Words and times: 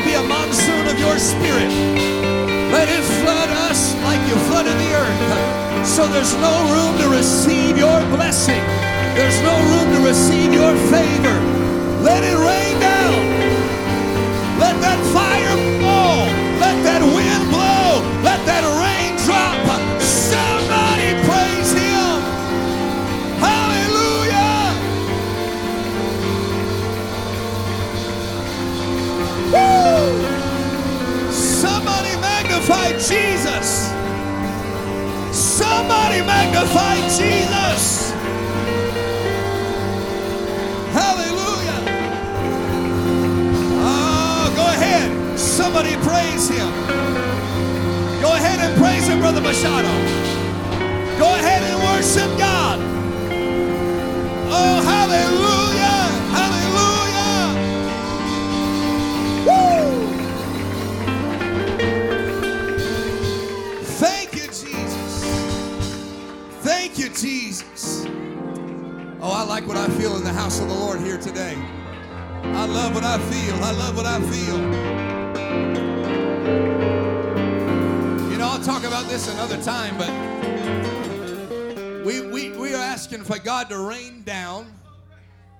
it 0.00 0.06
be 0.06 0.14
a 0.14 0.22
monsoon 0.22 0.86
of 0.86 0.98
your 0.98 1.18
spirit. 1.18 1.70
Let 2.72 2.88
it 2.88 3.04
flood 3.20 3.50
us 3.68 3.94
like 4.04 4.20
you 4.28 4.36
flooded 4.48 4.76
the 4.78 4.92
earth. 4.94 5.86
So 5.86 6.06
there's 6.06 6.34
no 6.36 6.54
room 6.72 6.98
to 7.00 7.08
receive 7.08 7.76
your 7.76 8.00
blessing. 8.16 8.62
There's 9.14 9.40
no 9.42 9.54
room 9.70 9.94
to 9.96 10.00
receive 10.08 10.52
your 10.52 10.74
favor. 10.92 11.36
Let 12.02 12.22
it 12.24 12.36
rain 12.36 12.80
down. 12.80 13.20
Let 14.58 14.80
that 14.80 15.00
fire 15.12 15.56
fall. 15.82 15.99
Jesus. 33.08 33.88
Somebody 35.32 36.20
magnify 36.22 36.96
Jesus. 37.08 38.12
Hallelujah. 40.92 41.80
Oh, 43.82 44.52
go 44.54 44.66
ahead. 44.66 45.38
Somebody 45.38 45.96
praise 45.96 46.48
him. 46.48 46.68
Go 48.20 48.34
ahead 48.34 48.60
and 48.60 48.76
praise 48.78 49.08
him, 49.08 49.20
Brother 49.20 49.40
Machado. 49.40 50.19
I 74.12 74.20
feel. 74.22 74.58
You 78.32 78.38
know, 78.38 78.48
I'll 78.48 78.60
talk 78.60 78.82
about 78.82 79.06
this 79.08 79.32
another 79.32 79.62
time, 79.62 79.96
but 79.96 80.10
we, 82.04 82.20
we, 82.20 82.50
we 82.56 82.74
are 82.74 82.82
asking 82.82 83.22
for 83.22 83.38
God 83.38 83.68
to 83.68 83.78
rain 83.78 84.24
down. 84.24 84.66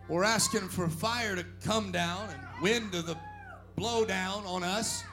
We're 0.08 0.24
asking 0.24 0.68
for 0.68 0.88
fire 0.88 1.36
to 1.36 1.44
come 1.64 1.92
down 1.92 2.28
and 2.30 2.40
wind 2.60 2.90
to 2.90 3.02
the 3.02 3.16
blow 3.76 4.04
down 4.04 4.44
on 4.46 4.64
us. 4.64 5.04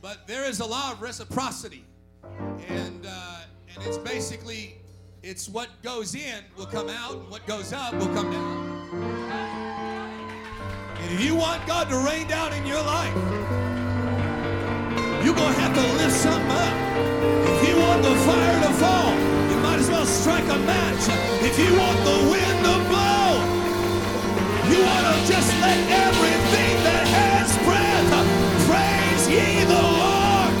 But 0.00 0.28
there 0.28 0.44
is 0.44 0.60
a 0.60 0.64
law 0.64 0.92
of 0.92 1.02
reciprocity. 1.02 1.84
And, 2.68 3.04
uh, 3.04 3.40
and 3.74 3.84
it's 3.84 3.98
basically, 3.98 4.76
it's 5.24 5.48
what 5.48 5.68
goes 5.82 6.14
in 6.14 6.44
will 6.56 6.66
come 6.66 6.88
out, 6.88 7.16
and 7.16 7.28
what 7.28 7.44
goes 7.44 7.72
up 7.72 7.92
will 7.94 8.14
come 8.14 8.30
down. 8.30 9.21
If 11.12 11.20
you 11.20 11.34
want 11.36 11.66
God 11.66 11.90
to 11.90 11.98
rain 11.98 12.26
down 12.26 12.54
in 12.54 12.64
your 12.64 12.80
life, 12.80 13.14
you're 15.22 15.36
going 15.36 15.52
to 15.52 15.60
have 15.60 15.74
to 15.76 15.86
lift 16.00 16.16
something 16.16 16.50
up. 16.50 16.72
If 17.52 17.68
you 17.68 17.76
want 17.76 18.00
the 18.02 18.16
fire 18.24 18.58
to 18.64 18.72
fall, 18.80 19.12
you 19.52 19.60
might 19.60 19.78
as 19.78 19.90
well 19.90 20.06
strike 20.06 20.48
a 20.48 20.58
match. 20.64 21.04
If 21.44 21.58
you 21.60 21.76
want 21.76 21.98
the 22.08 22.16
wind 22.32 22.58
to 22.64 22.76
blow, 22.88 23.28
you 24.72 24.80
want 24.80 25.04
to 25.12 25.16
just 25.28 25.52
let 25.60 25.76
everything 26.08 26.74
that 26.88 27.04
has 27.04 27.52
breath 27.68 28.08
praise 28.64 29.28
ye 29.28 29.68
the 29.68 29.82
Lord. 29.84 30.52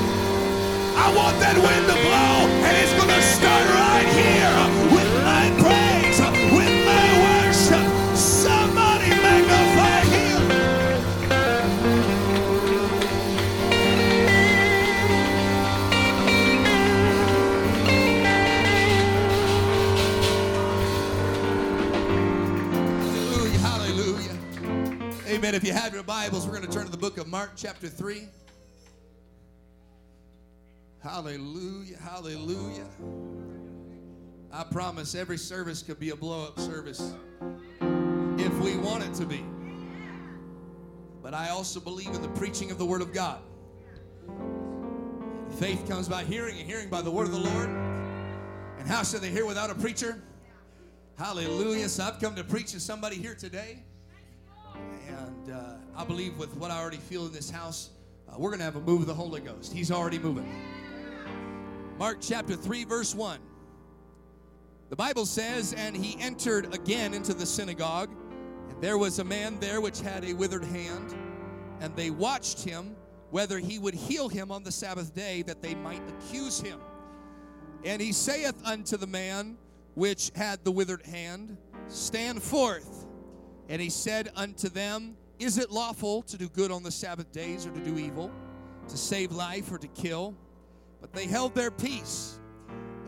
I 1.00 1.08
want 1.16 1.40
that 1.40 1.56
wind 1.56 1.84
to 1.88 1.96
blow, 1.96 2.32
and 2.60 2.76
it's 2.76 2.92
going 3.00 3.08
to 3.08 3.22
start 3.40 3.51
Amen. 25.52 25.60
If 25.60 25.68
you 25.68 25.74
have 25.74 25.92
your 25.92 26.02
Bibles, 26.02 26.46
we're 26.46 26.56
going 26.56 26.66
to 26.66 26.72
turn 26.72 26.86
to 26.86 26.90
the 26.90 26.96
book 26.96 27.18
of 27.18 27.26
Mark, 27.26 27.50
chapter 27.56 27.86
3. 27.86 28.26
Hallelujah, 31.02 31.98
hallelujah. 31.98 32.86
I 34.50 34.64
promise 34.64 35.14
every 35.14 35.36
service 35.36 35.82
could 35.82 36.00
be 36.00 36.08
a 36.08 36.16
blow 36.16 36.46
up 36.46 36.58
service 36.58 37.12
if 38.38 38.58
we 38.60 38.78
want 38.78 39.04
it 39.04 39.12
to 39.16 39.26
be. 39.26 39.44
But 41.22 41.34
I 41.34 41.50
also 41.50 41.80
believe 41.80 42.14
in 42.14 42.22
the 42.22 42.28
preaching 42.28 42.70
of 42.70 42.78
the 42.78 42.86
Word 42.86 43.02
of 43.02 43.12
God. 43.12 43.42
Faith 45.58 45.86
comes 45.86 46.08
by 46.08 46.24
hearing, 46.24 46.58
and 46.60 46.66
hearing 46.66 46.88
by 46.88 47.02
the 47.02 47.10
Word 47.10 47.26
of 47.26 47.32
the 47.32 47.50
Lord. 47.50 47.68
And 48.78 48.88
how 48.88 49.02
should 49.02 49.20
they 49.20 49.30
hear 49.30 49.44
without 49.44 49.68
a 49.68 49.74
preacher? 49.74 50.22
Hallelujah. 51.18 51.90
So 51.90 52.04
I've 52.04 52.20
come 52.20 52.34
to 52.36 52.44
preach 52.44 52.72
to 52.72 52.80
somebody 52.80 53.16
here 53.16 53.34
today. 53.34 53.82
And 55.44 55.54
uh, 55.54 55.74
I 55.96 56.04
believe 56.04 56.38
with 56.38 56.54
what 56.56 56.70
I 56.70 56.78
already 56.80 56.98
feel 56.98 57.26
in 57.26 57.32
this 57.32 57.50
house, 57.50 57.90
uh, 58.28 58.34
we're 58.38 58.50
going 58.50 58.60
to 58.60 58.64
have 58.64 58.76
a 58.76 58.80
move 58.80 59.00
of 59.00 59.06
the 59.08 59.14
Holy 59.14 59.40
Ghost. 59.40 59.72
He's 59.72 59.90
already 59.90 60.18
moving. 60.18 60.48
Mark 61.98 62.18
chapter 62.20 62.54
3, 62.54 62.84
verse 62.84 63.12
1. 63.12 63.40
The 64.90 64.96
Bible 64.96 65.26
says, 65.26 65.72
And 65.72 65.96
he 65.96 66.20
entered 66.20 66.72
again 66.72 67.12
into 67.12 67.34
the 67.34 67.44
synagogue, 67.44 68.10
and 68.68 68.80
there 68.80 68.98
was 68.98 69.18
a 69.18 69.24
man 69.24 69.58
there 69.58 69.80
which 69.80 70.00
had 70.00 70.24
a 70.24 70.32
withered 70.32 70.64
hand, 70.64 71.12
and 71.80 71.96
they 71.96 72.10
watched 72.10 72.62
him 72.62 72.94
whether 73.30 73.58
he 73.58 73.80
would 73.80 73.94
heal 73.94 74.28
him 74.28 74.52
on 74.52 74.62
the 74.62 74.72
Sabbath 74.72 75.12
day, 75.12 75.42
that 75.42 75.60
they 75.60 75.74
might 75.74 76.02
accuse 76.08 76.60
him. 76.60 76.78
And 77.84 78.00
he 78.00 78.12
saith 78.12 78.54
unto 78.64 78.96
the 78.96 79.08
man 79.08 79.56
which 79.94 80.30
had 80.36 80.62
the 80.62 80.70
withered 80.70 81.04
hand, 81.04 81.56
Stand 81.88 82.42
forth. 82.42 83.06
And 83.68 83.80
he 83.80 83.90
said 83.90 84.30
unto 84.36 84.68
them, 84.68 85.16
Is 85.42 85.58
it 85.58 85.72
lawful 85.72 86.22
to 86.22 86.38
do 86.38 86.48
good 86.48 86.70
on 86.70 86.84
the 86.84 86.90
Sabbath 86.92 87.32
days 87.32 87.66
or 87.66 87.72
to 87.72 87.80
do 87.80 87.98
evil, 87.98 88.30
to 88.86 88.96
save 88.96 89.32
life 89.32 89.72
or 89.72 89.78
to 89.78 89.88
kill? 89.88 90.36
But 91.00 91.12
they 91.12 91.26
held 91.26 91.52
their 91.52 91.72
peace. 91.72 92.38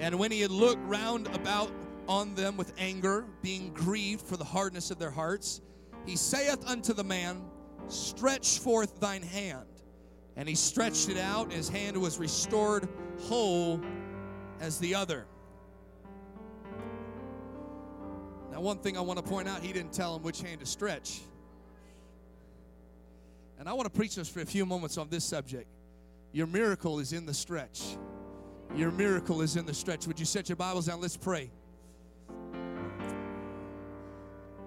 And 0.00 0.18
when 0.18 0.32
he 0.32 0.40
had 0.40 0.50
looked 0.50 0.84
round 0.84 1.28
about 1.28 1.70
on 2.08 2.34
them 2.34 2.56
with 2.56 2.72
anger, 2.76 3.24
being 3.40 3.72
grieved 3.72 4.26
for 4.26 4.36
the 4.36 4.44
hardness 4.44 4.90
of 4.90 4.98
their 4.98 5.12
hearts, 5.12 5.60
he 6.04 6.16
saith 6.16 6.66
unto 6.66 6.92
the 6.92 7.04
man, 7.04 7.40
Stretch 7.86 8.58
forth 8.58 8.98
thine 8.98 9.22
hand. 9.22 9.68
And 10.34 10.48
he 10.48 10.56
stretched 10.56 11.10
it 11.10 11.18
out, 11.18 11.44
and 11.44 11.52
his 11.52 11.68
hand 11.68 11.96
was 11.96 12.18
restored 12.18 12.88
whole 13.20 13.80
as 14.58 14.80
the 14.80 14.96
other. 14.96 15.26
Now, 18.50 18.60
one 18.60 18.78
thing 18.78 18.98
I 18.98 19.02
want 19.02 19.24
to 19.24 19.24
point 19.24 19.46
out, 19.46 19.62
he 19.62 19.72
didn't 19.72 19.92
tell 19.92 20.16
him 20.16 20.22
which 20.24 20.42
hand 20.42 20.58
to 20.58 20.66
stretch. 20.66 21.20
And 23.58 23.68
I 23.68 23.72
want 23.72 23.86
to 23.86 23.96
preach 23.96 24.18
us 24.18 24.28
for 24.28 24.40
a 24.40 24.46
few 24.46 24.66
moments 24.66 24.98
on 24.98 25.08
this 25.08 25.24
subject. 25.24 25.68
Your 26.32 26.46
miracle 26.46 26.98
is 26.98 27.12
in 27.12 27.26
the 27.26 27.34
stretch. 27.34 27.96
Your 28.74 28.90
miracle 28.90 29.40
is 29.42 29.56
in 29.56 29.66
the 29.66 29.74
stretch. 29.74 30.06
Would 30.06 30.18
you 30.18 30.26
set 30.26 30.48
your 30.48 30.56
Bibles 30.56 30.86
down? 30.86 31.00
Let's 31.00 31.16
pray. 31.16 31.50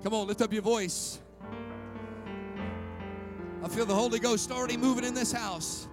Come 0.04 0.14
on, 0.14 0.28
lift 0.28 0.42
up 0.42 0.54
your 0.54 0.62
voice. 0.62 1.20
I 3.64 3.68
feel 3.68 3.86
the 3.86 3.96
Holy 3.96 4.20
Ghost 4.20 4.52
already 4.52 4.78
moving 4.78 5.04
in 5.04 5.14
this 5.14 5.32
house. 5.32 5.88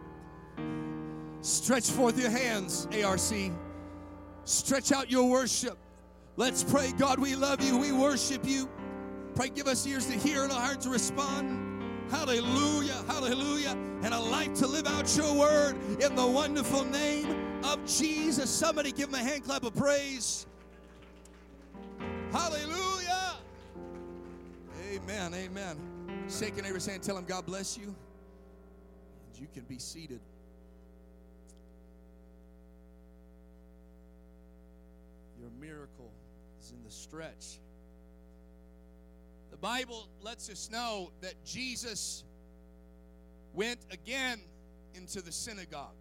Stretch 1.40 1.90
forth 1.90 2.18
your 2.18 2.30
hands, 2.30 2.86
ARC. 3.04 3.20
Stretch 4.44 4.92
out 4.92 5.10
your 5.10 5.28
worship. 5.28 5.76
Let's 6.36 6.62
pray. 6.62 6.92
God, 6.98 7.18
we 7.18 7.34
love 7.34 7.60
you. 7.62 7.78
We 7.78 7.92
worship 7.92 8.46
you. 8.46 8.68
Pray, 9.34 9.48
give 9.48 9.66
us 9.66 9.86
ears 9.86 10.06
to 10.06 10.12
hear 10.12 10.44
and 10.44 10.52
a 10.52 10.54
heart 10.54 10.80
to 10.82 10.90
respond. 10.90 11.63
Hallelujah, 12.10 13.02
hallelujah. 13.06 13.76
And 14.02 14.12
a 14.12 14.20
life 14.20 14.54
to 14.54 14.66
live 14.66 14.86
out 14.86 15.16
your 15.16 15.34
word 15.34 15.76
in 16.00 16.14
the 16.14 16.26
wonderful 16.26 16.84
name 16.84 17.64
of 17.64 17.84
Jesus. 17.86 18.50
Somebody 18.50 18.92
give 18.92 19.08
him 19.08 19.14
a 19.14 19.18
hand 19.18 19.44
clap 19.44 19.64
of 19.64 19.74
praise. 19.74 20.46
Hallelujah. 22.30 23.36
Amen, 24.92 25.34
amen. 25.34 25.76
Shake 26.28 26.56
your 26.56 26.64
neighbor's 26.64 26.86
hand, 26.86 27.02
tell 27.02 27.16
him 27.16 27.24
God 27.24 27.46
bless 27.46 27.76
you. 27.76 27.84
And 27.84 29.40
you 29.40 29.46
can 29.52 29.64
be 29.64 29.78
seated. 29.78 30.20
Your 35.40 35.50
miracle 35.60 36.10
is 36.60 36.70
in 36.70 36.82
the 36.84 36.90
stretch. 36.90 37.58
Bible 39.64 40.10
lets 40.20 40.50
us 40.50 40.68
know 40.70 41.10
that 41.22 41.42
Jesus 41.42 42.22
went 43.54 43.80
again 43.90 44.38
into 44.94 45.22
the 45.22 45.32
synagogue. 45.32 45.96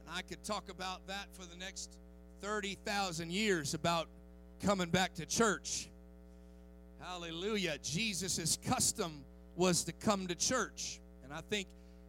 And 0.00 0.16
I 0.16 0.22
could 0.22 0.42
talk 0.42 0.70
about 0.70 1.06
that 1.08 1.26
for 1.34 1.44
the 1.44 1.56
next 1.56 1.98
30,000 2.40 3.30
years 3.30 3.74
about 3.74 4.08
coming 4.64 4.88
back 4.88 5.12
to 5.16 5.26
church. 5.26 5.90
Hallelujah. 7.02 7.76
Jesus' 7.82 8.56
custom 8.66 9.26
was 9.54 9.84
to 9.84 9.92
come 9.92 10.26
to 10.28 10.34
church. 10.34 11.00
And 11.24 11.34
I 11.34 11.42
think 11.50 11.68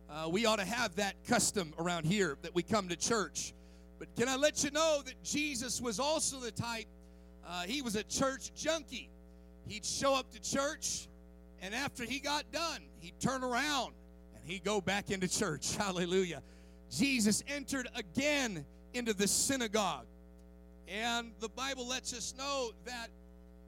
uh, 0.09 0.29
we 0.31 0.45
ought 0.45 0.59
to 0.59 0.65
have 0.65 0.95
that 0.95 1.15
custom 1.27 1.73
around 1.77 2.05
here 2.05 2.37
that 2.43 2.55
we 2.55 2.63
come 2.63 2.87
to 2.87 2.95
church. 2.95 3.53
But 3.99 4.15
can 4.15 4.29
I 4.29 4.37
let 4.37 4.63
you 4.63 4.71
know 4.71 5.01
that 5.03 5.21
Jesus 5.21 5.81
was 5.81 5.99
also 5.99 6.39
the 6.39 6.51
type, 6.51 6.87
uh, 7.45 7.63
he 7.63 7.81
was 7.81 7.97
a 7.97 8.03
church 8.03 8.53
junkie. 8.55 9.09
He'd 9.67 9.85
show 9.85 10.15
up 10.15 10.31
to 10.31 10.41
church, 10.41 11.07
and 11.61 11.73
after 11.73 12.03
he 12.03 12.19
got 12.19 12.51
done, 12.51 12.81
he'd 12.99 13.19
turn 13.19 13.43
around 13.43 13.93
and 14.35 14.51
he'd 14.51 14.63
go 14.63 14.81
back 14.81 15.09
into 15.09 15.27
church. 15.27 15.75
Hallelujah. 15.77 16.41
Jesus 16.91 17.43
entered 17.47 17.87
again 17.95 18.65
into 18.93 19.13
the 19.13 19.27
synagogue. 19.27 20.05
And 20.87 21.31
the 21.39 21.49
Bible 21.49 21.87
lets 21.87 22.13
us 22.13 22.33
know 22.37 22.71
that 22.85 23.07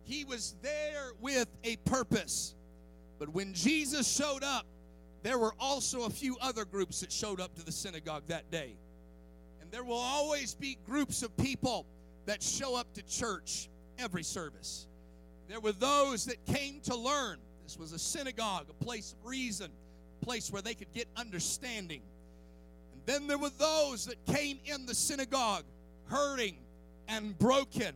he 0.03 0.25
was 0.25 0.56
there 0.62 1.12
with 1.19 1.47
a 1.63 1.77
purpose. 1.77 2.56
But 3.18 3.30
when 3.30 3.53
Jesus 3.53 4.07
showed 4.07 4.44
up, 4.44 4.65
there 5.24 5.39
were 5.39 5.56
also 5.59 6.03
a 6.03 6.09
few 6.09 6.38
other 6.39 6.65
groups 6.65 7.00
that 7.00 7.12
showed 7.12 7.39
up 7.39 7.56
to 7.56 7.65
the 7.65 7.71
synagogue 7.71 8.24
that 8.27 8.51
day. 8.51 8.77
And 9.62 9.71
there 9.71 9.83
will 9.83 9.97
always 9.97 10.53
be 10.53 10.77
groups 10.86 11.24
of 11.24 11.36
people 11.38 11.88
that 12.27 12.44
show 12.44 12.75
up 12.75 12.94
to 12.94 13.01
church 13.01 13.69
every 13.97 14.24
service. 14.24 14.88
There 15.47 15.59
were 15.59 15.71
those 15.71 16.25
that 16.25 16.44
came 16.45 16.80
to 16.81 16.95
learn. 16.95 17.38
This 17.63 17.77
was 17.77 17.92
a 17.92 18.00
synagogue, 18.00 18.65
a 18.69 18.83
place 18.83 19.13
of 19.13 19.30
reason, 19.30 19.71
a 20.21 20.25
place 20.25 20.51
where 20.51 20.62
they 20.62 20.74
could 20.74 20.92
get 20.94 21.07
understanding. 21.15 22.01
And 22.94 23.01
then 23.06 23.27
there 23.27 23.38
were 23.38 23.51
those 23.57 24.06
that 24.06 24.24
came 24.25 24.59
in 24.65 24.86
the 24.86 24.95
synagogue 24.95 25.63
hurting 26.06 26.57
and 27.07 27.38
broken. 27.38 27.94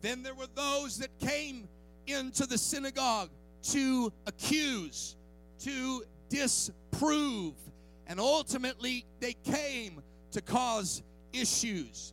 Then 0.00 0.22
there 0.22 0.34
were 0.34 0.48
those 0.54 0.98
that 0.98 1.16
came 1.18 1.68
into 2.06 2.46
the 2.46 2.58
synagogue 2.58 3.30
to 3.70 4.12
accuse, 4.26 5.16
to 5.60 6.02
disprove, 6.28 7.54
and 8.06 8.18
ultimately 8.18 9.04
they 9.20 9.34
came 9.44 10.02
to 10.32 10.40
cause 10.40 11.02
issues. 11.32 12.12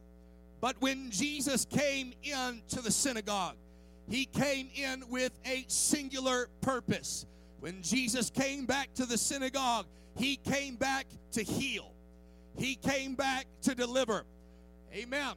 But 0.61 0.75
when 0.79 1.09
Jesus 1.09 1.65
came 1.65 2.13
into 2.21 2.81
the 2.81 2.91
synagogue, 2.91 3.55
he 4.09 4.25
came 4.25 4.69
in 4.75 5.03
with 5.09 5.31
a 5.45 5.65
singular 5.67 6.47
purpose. 6.61 7.25
When 7.59 7.81
Jesus 7.81 8.29
came 8.29 8.65
back 8.65 8.93
to 8.95 9.05
the 9.05 9.17
synagogue, 9.17 9.85
he 10.17 10.37
came 10.37 10.75
back 10.75 11.05
to 11.33 11.43
heal. 11.43 11.93
He 12.57 12.75
came 12.75 13.15
back 13.15 13.45
to 13.61 13.75
deliver. 13.75 14.23
Amen. 14.93 15.33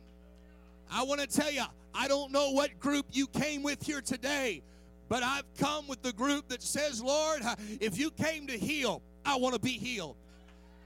I 0.90 1.02
want 1.02 1.20
to 1.20 1.26
tell 1.26 1.50
you, 1.50 1.64
I 1.94 2.08
don't 2.08 2.32
know 2.32 2.50
what 2.50 2.80
group 2.80 3.06
you 3.12 3.26
came 3.26 3.62
with 3.62 3.82
here 3.82 4.00
today, 4.00 4.62
but 5.08 5.22
I've 5.22 5.44
come 5.58 5.86
with 5.86 6.02
the 6.02 6.12
group 6.12 6.48
that 6.48 6.62
says, 6.62 7.02
Lord, 7.02 7.42
if 7.80 7.98
you 7.98 8.10
came 8.10 8.46
to 8.46 8.56
heal, 8.56 9.02
I 9.26 9.36
want 9.36 9.54
to 9.54 9.60
be 9.60 9.72
healed. 9.72 10.16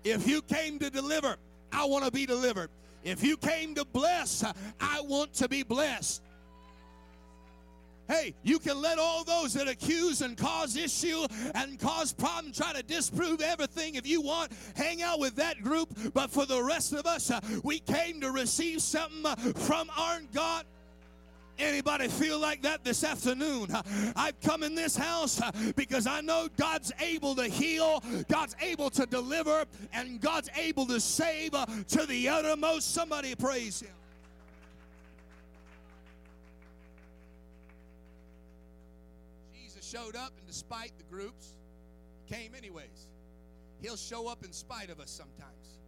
If 0.04 0.26
you 0.26 0.42
came 0.42 0.78
to 0.80 0.90
deliver, 0.90 1.36
I 1.72 1.84
want 1.84 2.04
to 2.04 2.10
be 2.10 2.26
delivered. 2.26 2.70
If 3.04 3.22
you 3.22 3.36
came 3.36 3.74
to 3.76 3.84
bless, 3.84 4.44
I 4.80 5.00
want 5.02 5.32
to 5.34 5.48
be 5.48 5.62
blessed. 5.62 6.22
Hey, 8.08 8.34
you 8.42 8.58
can 8.58 8.80
let 8.80 8.98
all 8.98 9.24
those 9.24 9.54
that 9.54 9.68
accuse 9.68 10.22
and 10.22 10.36
cause 10.36 10.76
issue 10.76 11.26
and 11.54 11.78
cause 11.78 12.12
problem 12.12 12.52
try 12.52 12.72
to 12.72 12.82
disprove 12.82 13.40
everything 13.40 13.96
if 13.96 14.06
you 14.06 14.20
want. 14.20 14.52
Hang 14.76 15.02
out 15.02 15.18
with 15.18 15.34
that 15.36 15.62
group. 15.62 15.88
But 16.14 16.30
for 16.30 16.46
the 16.46 16.62
rest 16.62 16.92
of 16.92 17.06
us, 17.06 17.30
uh, 17.30 17.40
we 17.64 17.80
came 17.80 18.20
to 18.20 18.30
receive 18.30 18.80
something 18.80 19.26
uh, 19.26 19.34
from 19.36 19.90
our 19.96 20.20
God. 20.32 20.64
Anybody 21.58 22.08
feel 22.08 22.38
like 22.38 22.62
that 22.62 22.84
this 22.84 23.02
afternoon? 23.02 23.68
I've 24.14 24.38
come 24.40 24.62
in 24.62 24.74
this 24.74 24.94
house 24.94 25.40
uh, 25.40 25.50
because 25.74 26.06
I 26.06 26.20
know 26.20 26.48
God's 26.56 26.92
able 27.00 27.34
to 27.36 27.44
heal, 27.44 28.02
God's 28.28 28.54
able 28.60 28.90
to 28.90 29.06
deliver, 29.06 29.64
and 29.92 30.20
God's 30.20 30.50
able 30.54 30.86
to 30.86 31.00
save 31.00 31.54
uh, 31.54 31.64
to 31.88 32.06
the 32.06 32.28
uttermost. 32.28 32.92
Somebody 32.92 33.34
praise 33.34 33.80
Him. 33.80 33.88
Showed 39.86 40.16
up, 40.16 40.32
and 40.38 40.46
despite 40.46 40.92
the 40.98 41.04
groups, 41.04 41.54
came 42.28 42.54
anyways. 42.56 43.08
He'll 43.80 43.96
show 43.96 44.28
up 44.28 44.44
in 44.44 44.52
spite 44.52 44.90
of 44.90 45.00
us 45.00 45.10
sometimes. 45.10 45.78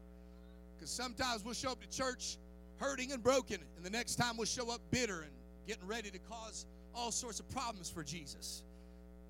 Because 0.77 0.91
sometimes 0.91 1.45
we'll 1.45 1.55
show 1.55 1.73
up 1.73 1.81
to 1.81 1.89
church 1.89 2.37
hurting 2.77 3.13
and 3.13 3.23
broken, 3.23 3.59
and 3.77 3.85
the 3.85 3.91
next 3.91 4.17
time 4.17 4.37
we'll 4.37 4.47
show 4.47 4.71
up 4.71 4.81
bitter 4.91 5.23
and 5.23 5.33
getting 5.67 5.87
ready 5.87 6.11
to 6.11 6.19
cause 6.19 6.67
all 6.95 7.11
sorts 7.11 7.41
of 7.41 7.49
problems 7.51 7.91
for 7.91 8.05
Jesus. 8.05 8.63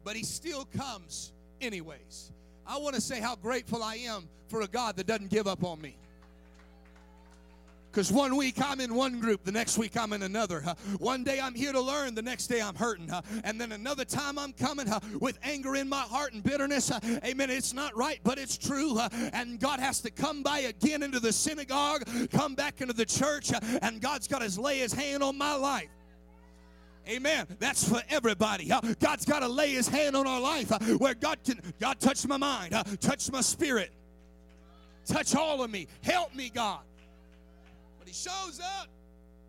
But 0.05 0.17
he 0.17 0.23
still 0.23 0.67
comes 0.77 1.33
anyways. 1.61 2.33
I 2.67 2.79
want 2.79 2.95
to 2.95 3.01
say 3.01 3.21
how 3.21 3.37
grateful 3.37 3.83
I 3.83 3.97
am 3.97 4.29
for 4.49 4.61
a 4.61 4.67
God 4.67 4.97
that 4.97 5.07
doesn't 5.07 5.31
give 5.31 5.47
up 5.47 5.65
on 5.65 5.81
me. 5.81 5.97
Because 7.91 8.13
one 8.13 8.37
week 8.37 8.57
I'm 8.63 8.81
in 8.81 8.95
one 8.95 9.19
group, 9.19 9.45
the 9.45 9.53
next 9.53 9.79
week 9.79 9.97
I'm 9.97 10.13
in 10.13 10.23
another. 10.23 10.63
Uh, 10.65 10.75
one 10.99 11.25
day 11.25 11.41
I'm 11.41 11.55
here 11.55 11.73
to 11.73 11.81
learn, 11.81 12.15
the 12.15 12.23
next 12.23 12.47
day 12.49 12.61
I'm 12.61 12.75
hurting. 12.75 13.11
Uh, 13.11 13.23
and 13.45 13.61
then 13.61 13.73
another 13.73 14.05
time 14.05 14.39
I'm 14.39 14.53
coming 14.53 14.89
uh, 14.89 15.01
with 15.21 15.39
anger 15.43 15.75
in 15.75 15.89
my 15.89 16.03
heart 16.03 16.33
and 16.35 16.43
bitterness. 16.43 16.93
amen. 17.25 17.51
It's 17.51 17.73
not 17.73 17.97
right, 17.97 18.21
but 18.23 18.39
it's 18.39 18.59
true. 18.59 18.99
and 19.33 19.59
God 19.59 19.81
has 19.81 20.01
to 20.03 20.11
come 20.11 20.43
by 20.43 20.61
again 20.61 21.03
into 21.03 21.19
the 21.19 21.33
synagogue, 21.33 22.05
come 22.31 22.55
back 22.55 22.81
into 22.81 22.93
the 22.93 23.07
church, 23.07 23.53
and 23.83 24.01
God's 24.01 24.29
got 24.29 24.43
to 24.43 24.61
lay 24.61 24.79
his 24.79 24.93
hand 24.93 25.23
on 25.23 25.39
my 25.39 25.55
life. 25.55 25.89
Amen. 27.09 27.47
That's 27.59 27.89
for 27.89 28.03
everybody. 28.11 28.71
God's 29.01 29.25
got 29.25 29.41
to 29.41 29.49
lay 29.49 29.71
his 29.71 29.89
hand 29.89 30.15
on 30.15 30.27
our 30.27 30.41
life 30.41 30.71
where 30.99 31.15
God 31.15 31.39
can, 31.43 31.61
God 31.81 31.99
touch 32.01 32.27
my 32.27 32.37
mind, 32.37 32.75
touch 33.01 33.33
my 33.33 33.41
spirit, 33.41 33.91
touch 35.07 35.35
all 35.35 35.63
of 35.63 35.71
me. 35.71 35.89
Help 36.03 36.35
me, 36.35 36.51
God. 36.51 36.81
He 38.09 38.15
shows 38.15 38.59
up 38.59 38.89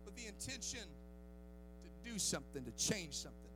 with 0.04 0.14
the 0.16 0.26
intention 0.26 0.80
to 0.80 2.10
do 2.10 2.18
something, 2.18 2.62
to 2.62 2.70
change 2.72 3.14
something. 3.14 3.50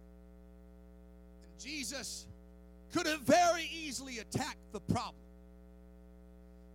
And 1.44 1.60
Jesus 1.60 2.26
could 2.90 3.06
have 3.06 3.20
very 3.20 3.68
easily 3.70 4.20
attacked 4.20 4.72
the 4.72 4.80
problem. 4.80 5.22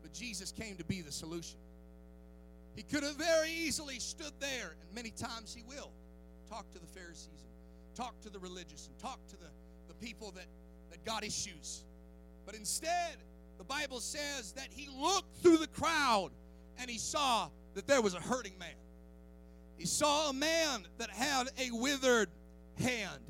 But 0.04 0.14
Jesus 0.14 0.52
came 0.52 0.76
to 0.76 0.86
be 0.86 1.02
the 1.02 1.12
solution. 1.12 1.58
He 2.76 2.84
could 2.84 3.02
have 3.02 3.16
very 3.16 3.50
easily 3.50 3.98
stood 3.98 4.34
there, 4.40 4.76
and 4.80 4.94
many 4.94 5.10
times 5.10 5.52
he 5.52 5.64
will 5.64 5.92
talk 6.48 6.70
to 6.74 6.80
the 6.80 6.86
Pharisees 6.86 7.30
and 7.34 7.96
talk 7.96 8.22
to 8.22 8.30
the 8.30 8.38
religious 8.38 8.86
and 8.86 9.00
talk 9.00 9.18
to 9.30 9.38
the, 9.38 9.50
the 9.88 9.96
people 9.96 10.30
that, 10.36 10.46
that 10.92 11.04
got 11.04 11.24
issues. 11.24 11.84
But 12.46 12.54
instead, 12.54 13.18
the 13.58 13.64
Bible 13.64 14.00
says 14.00 14.52
that 14.52 14.68
he 14.70 14.88
looked 14.96 15.36
through 15.42 15.58
the 15.58 15.68
crowd 15.68 16.30
and 16.78 16.92
he 16.92 17.00
saw 17.00 17.50
that 17.76 17.88
there 17.88 18.02
was 18.02 18.14
a 18.14 18.20
hurting 18.20 18.58
man. 18.60 18.70
He 19.78 19.86
saw 19.86 20.30
a 20.30 20.34
man 20.34 20.86
that 20.98 21.10
had 21.10 21.50
a 21.58 21.72
withered 21.72 22.30
hand. 22.78 23.22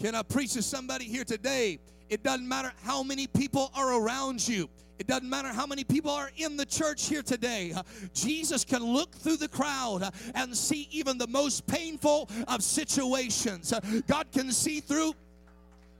Can 0.00 0.14
I 0.14 0.22
preach 0.22 0.52
to 0.52 0.62
somebody 0.62 1.04
here 1.04 1.24
today? 1.24 1.78
It 2.10 2.22
doesn't 2.22 2.46
matter 2.46 2.72
how 2.82 3.02
many 3.02 3.26
people 3.26 3.70
are 3.74 4.00
around 4.00 4.46
you. 4.46 4.68
It 4.98 5.06
doesn't 5.08 5.28
matter 5.28 5.48
how 5.48 5.66
many 5.66 5.82
people 5.82 6.10
are 6.10 6.30
in 6.36 6.56
the 6.56 6.66
church 6.66 7.08
here 7.08 7.22
today. 7.22 7.74
Jesus 8.12 8.64
can 8.64 8.82
look 8.82 9.12
through 9.14 9.38
the 9.38 9.48
crowd 9.48 10.08
and 10.34 10.56
see 10.56 10.88
even 10.92 11.18
the 11.18 11.26
most 11.26 11.66
painful 11.66 12.28
of 12.46 12.62
situations. 12.62 13.72
God 14.06 14.30
can 14.30 14.52
see 14.52 14.80
through 14.80 15.14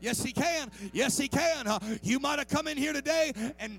Yes, 0.00 0.22
he 0.22 0.32
can. 0.32 0.70
Yes, 0.92 1.16
he 1.16 1.28
can. 1.28 1.66
Uh, 1.66 1.78
you 2.02 2.18
might 2.18 2.38
have 2.38 2.48
come 2.48 2.68
in 2.68 2.76
here 2.76 2.92
today 2.92 3.32
and 3.58 3.78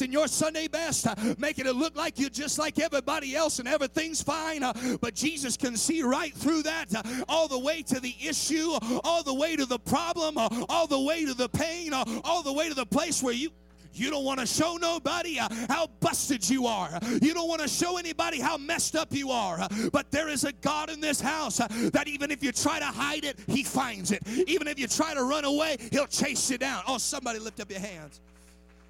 in 0.00 0.12
your 0.12 0.26
Sunday 0.26 0.68
best, 0.68 1.06
uh, 1.06 1.14
making 1.38 1.66
it 1.66 1.76
look 1.76 1.96
like 1.96 2.18
you're 2.18 2.30
just 2.30 2.58
like 2.58 2.78
everybody 2.78 3.36
else 3.36 3.58
and 3.58 3.68
everything's 3.68 4.22
fine. 4.22 4.62
Uh, 4.62 4.72
but 5.00 5.14
Jesus 5.14 5.56
can 5.56 5.76
see 5.76 6.02
right 6.02 6.32
through 6.32 6.62
that, 6.62 6.94
uh, 6.94 7.02
all 7.28 7.48
the 7.48 7.58
way 7.58 7.82
to 7.82 8.00
the 8.00 8.14
issue, 8.24 8.72
all 9.04 9.22
the 9.22 9.34
way 9.34 9.56
to 9.56 9.66
the 9.66 9.78
problem, 9.78 10.38
uh, 10.38 10.48
all 10.68 10.86
the 10.86 11.00
way 11.00 11.24
to 11.24 11.34
the 11.34 11.48
pain, 11.48 11.92
uh, 11.92 12.04
all 12.24 12.42
the 12.42 12.52
way 12.52 12.68
to 12.68 12.74
the 12.74 12.86
place 12.86 13.22
where 13.22 13.34
you 13.34 13.50
you 13.98 14.10
don't 14.10 14.24
want 14.24 14.40
to 14.40 14.46
show 14.46 14.76
nobody 14.76 15.38
uh, 15.38 15.48
how 15.68 15.88
busted 16.00 16.48
you 16.48 16.66
are. 16.66 16.90
You 17.22 17.34
don't 17.34 17.48
want 17.48 17.62
to 17.62 17.68
show 17.68 17.98
anybody 17.98 18.40
how 18.40 18.56
messed 18.56 18.96
up 18.96 19.12
you 19.12 19.30
are. 19.30 19.68
But 19.92 20.10
there 20.10 20.28
is 20.28 20.44
a 20.44 20.52
God 20.52 20.90
in 20.90 21.00
this 21.00 21.20
house 21.20 21.60
uh, 21.60 21.68
that 21.92 22.08
even 22.08 22.30
if 22.30 22.42
you 22.42 22.52
try 22.52 22.78
to 22.78 22.84
hide 22.84 23.24
it, 23.24 23.38
He 23.46 23.62
finds 23.62 24.12
it. 24.12 24.22
Even 24.46 24.68
if 24.68 24.78
you 24.78 24.86
try 24.86 25.14
to 25.14 25.22
run 25.22 25.44
away, 25.44 25.76
He'll 25.90 26.06
chase 26.06 26.50
you 26.50 26.58
down. 26.58 26.82
Oh, 26.86 26.98
somebody 26.98 27.38
lift 27.38 27.60
up 27.60 27.70
your 27.70 27.80
hands. 27.80 28.20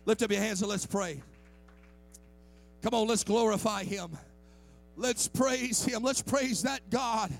Lift 0.04 0.22
up 0.22 0.30
your 0.30 0.40
hands 0.40 0.62
and 0.62 0.70
let's 0.70 0.86
pray. 0.86 1.20
Come 2.82 2.94
on, 2.94 3.08
let's 3.08 3.24
glorify 3.24 3.84
Him. 3.84 4.16
Let's 4.96 5.28
praise 5.28 5.84
Him. 5.84 6.02
Let's 6.02 6.22
praise 6.22 6.62
that 6.62 6.88
God 6.90 7.30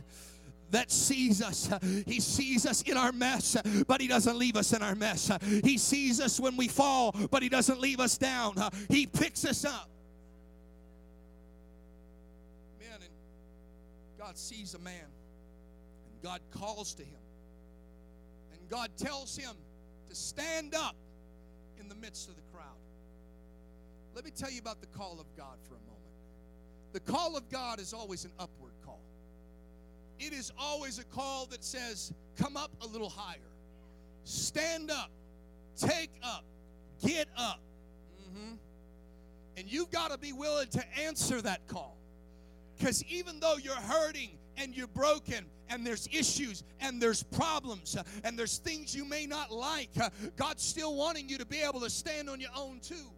that 0.70 0.90
sees 0.90 1.42
us. 1.42 1.70
He 2.06 2.20
sees 2.20 2.66
us 2.66 2.82
in 2.82 2.96
our 2.96 3.12
mess, 3.12 3.56
but 3.86 4.00
He 4.00 4.08
doesn't 4.08 4.36
leave 4.36 4.56
us 4.56 4.72
in 4.72 4.82
our 4.82 4.94
mess. 4.94 5.30
He 5.64 5.78
sees 5.78 6.20
us 6.20 6.40
when 6.40 6.56
we 6.56 6.68
fall, 6.68 7.14
but 7.30 7.42
He 7.42 7.48
doesn't 7.48 7.80
leave 7.80 8.00
us 8.00 8.18
down. 8.18 8.54
He 8.88 9.06
picks 9.06 9.44
us 9.44 9.64
up. 9.64 9.88
Man, 12.80 12.98
and 13.00 13.10
God 14.18 14.36
sees 14.36 14.74
a 14.74 14.78
man, 14.78 14.94
and 16.12 16.22
God 16.22 16.40
calls 16.50 16.94
to 16.94 17.02
him, 17.02 17.22
and 18.52 18.68
God 18.68 18.90
tells 18.96 19.36
him 19.36 19.52
to 20.08 20.14
stand 20.14 20.74
up 20.74 20.96
in 21.78 21.88
the 21.88 21.94
midst 21.94 22.28
of 22.28 22.36
the 22.36 22.42
crowd. 22.52 22.64
Let 24.14 24.24
me 24.24 24.30
tell 24.30 24.50
you 24.50 24.60
about 24.60 24.80
the 24.80 24.86
call 24.88 25.18
of 25.20 25.26
God 25.36 25.58
for 25.68 25.74
a 25.74 25.80
moment. 25.80 25.96
The 26.92 27.00
call 27.00 27.36
of 27.36 27.48
God 27.50 27.78
is 27.78 27.92
always 27.92 28.24
an 28.24 28.32
upward. 28.38 28.65
It 30.18 30.32
is 30.32 30.52
always 30.58 30.98
a 30.98 31.04
call 31.04 31.46
that 31.46 31.64
says, 31.64 32.12
Come 32.36 32.56
up 32.56 32.70
a 32.82 32.86
little 32.86 33.08
higher, 33.08 33.38
stand 34.24 34.90
up, 34.90 35.10
take 35.76 36.10
up, 36.22 36.44
get 37.04 37.28
up. 37.36 37.60
Mm-hmm. 38.22 38.54
And 39.56 39.72
you've 39.72 39.90
got 39.90 40.10
to 40.10 40.18
be 40.18 40.32
willing 40.32 40.68
to 40.68 40.84
answer 40.98 41.40
that 41.42 41.66
call. 41.66 41.96
Because 42.76 43.02
even 43.04 43.40
though 43.40 43.56
you're 43.56 43.74
hurting 43.74 44.30
and 44.58 44.76
you're 44.76 44.86
broken 44.88 45.46
and 45.70 45.86
there's 45.86 46.08
issues 46.12 46.62
and 46.80 47.00
there's 47.00 47.22
problems 47.22 47.96
and 48.24 48.38
there's 48.38 48.58
things 48.58 48.94
you 48.94 49.04
may 49.04 49.26
not 49.26 49.50
like, 49.50 49.88
God's 50.36 50.62
still 50.62 50.94
wanting 50.94 51.28
you 51.28 51.38
to 51.38 51.46
be 51.46 51.62
able 51.62 51.80
to 51.80 51.90
stand 51.90 52.28
on 52.28 52.38
your 52.40 52.50
own 52.54 52.80
too. 52.80 53.10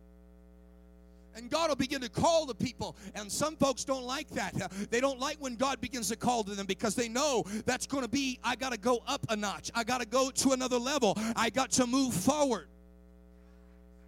And 1.35 1.51
God 1.51 1.69
will 1.69 1.77
begin 1.77 2.01
to 2.01 2.09
call 2.09 2.47
the 2.47 2.55
people. 2.55 2.97
And 3.15 3.31
some 3.31 3.57
folks 3.57 3.85
don't 3.85 4.05
like 4.05 4.29
that. 4.31 4.73
They 4.91 5.01
don't 5.01 5.21
like 5.21 5.37
when 5.39 5.57
God 5.57 5.81
begins 5.81 6.09
to 6.09 6.17
call 6.17 6.45
to 6.45 6.55
them 6.55 6.67
because 6.67 6.95
they 6.95 7.09
know 7.09 7.45
that's 7.65 7.87
going 7.87 8.03
to 8.03 8.09
be, 8.09 8.39
I 8.43 8.57
got 8.57 8.73
to 8.73 8.79
go 8.79 9.01
up 9.07 9.25
a 9.29 9.37
notch. 9.37 9.71
I 9.75 9.85
got 9.85 10.01
to 10.01 10.07
go 10.07 10.31
to 10.31 10.53
another 10.53 10.79
level. 10.79 11.17
I 11.37 11.51
got 11.51 11.71
to 11.73 11.87
move 11.87 12.15
forward. 12.15 12.69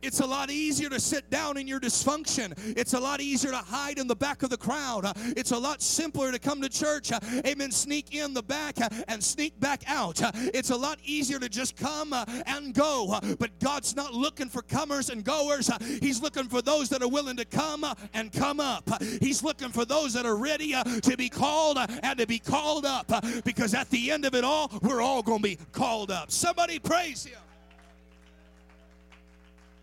It's 0.02 0.20
a 0.20 0.26
lot 0.26 0.50
easier 0.50 0.88
to 0.88 1.00
sit 1.00 1.30
down 1.30 1.56
in 1.56 1.66
your 1.66 1.80
dysfunction. 1.80 2.52
It's 2.76 2.94
a 2.94 3.00
lot 3.00 3.20
easier 3.20 3.50
to 3.50 3.58
hide 3.58 3.98
in 3.98 4.06
the 4.06 4.16
back 4.16 4.42
of 4.42 4.50
the 4.50 4.56
crowd. 4.56 5.10
It's 5.36 5.50
a 5.50 5.58
lot 5.58 5.82
simpler 5.82 6.32
to 6.32 6.38
come 6.38 6.60
to 6.62 6.68
church, 6.68 7.12
amen, 7.46 7.70
sneak 7.70 8.14
in 8.14 8.34
the 8.34 8.42
back 8.42 8.76
and 9.08 9.22
sneak 9.22 9.58
back 9.60 9.82
out. 9.86 10.20
It's 10.54 10.70
a 10.70 10.76
lot 10.76 10.98
easier 11.04 11.38
to 11.38 11.48
just 11.48 11.76
come 11.76 12.14
and 12.46 12.74
go. 12.74 13.18
But 13.38 13.58
God's 13.60 13.94
not 13.96 14.14
looking 14.14 14.48
for 14.48 14.62
comers 14.62 15.10
and 15.10 15.24
goers. 15.24 15.70
He's 16.00 16.22
looking 16.22 16.48
for 16.48 16.62
those 16.62 16.88
that 16.90 17.02
are 17.02 17.08
willing 17.08 17.36
to 17.36 17.44
come 17.44 17.84
and 18.14 18.32
come 18.32 18.60
up. 18.60 18.88
He's 19.20 19.42
looking 19.42 19.70
for 19.70 19.84
those 19.84 20.12
that 20.14 20.26
are 20.26 20.36
ready 20.36 20.72
to 20.72 21.16
be 21.16 21.28
called 21.28 21.78
and 22.02 22.18
to 22.18 22.26
be 22.26 22.38
called 22.38 22.86
up 22.86 23.10
because 23.44 23.74
at 23.74 23.90
the 23.90 24.10
end 24.10 24.24
of 24.24 24.34
it 24.34 24.44
all, 24.44 24.70
we're 24.82 25.02
all 25.02 25.22
going 25.22 25.38
to 25.38 25.48
be 25.48 25.58
called 25.72 26.10
up. 26.10 26.30
Somebody 26.30 26.78
praise 26.78 27.24
Him. 27.24 27.38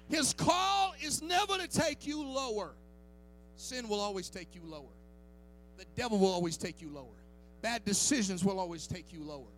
His 0.10 0.34
call 0.34 0.94
is 1.02 1.22
never 1.22 1.58
to 1.58 1.68
take 1.68 2.08
you 2.08 2.24
lower. 2.24 2.76
Sin 3.56 3.90
will 3.90 4.00
always 4.00 4.30
take 4.30 4.56
you 4.56 4.62
lower. 4.64 4.84
The 5.78 5.86
devil 5.96 6.18
will 6.18 6.32
always 6.32 6.58
take 6.58 6.82
you 6.82 6.90
lower. 6.90 7.06
Bad 7.62 7.84
decisions 7.86 8.44
will 8.44 8.60
always 8.60 8.88
take 8.88 9.12
you 9.12 9.22
lower. 9.24 9.52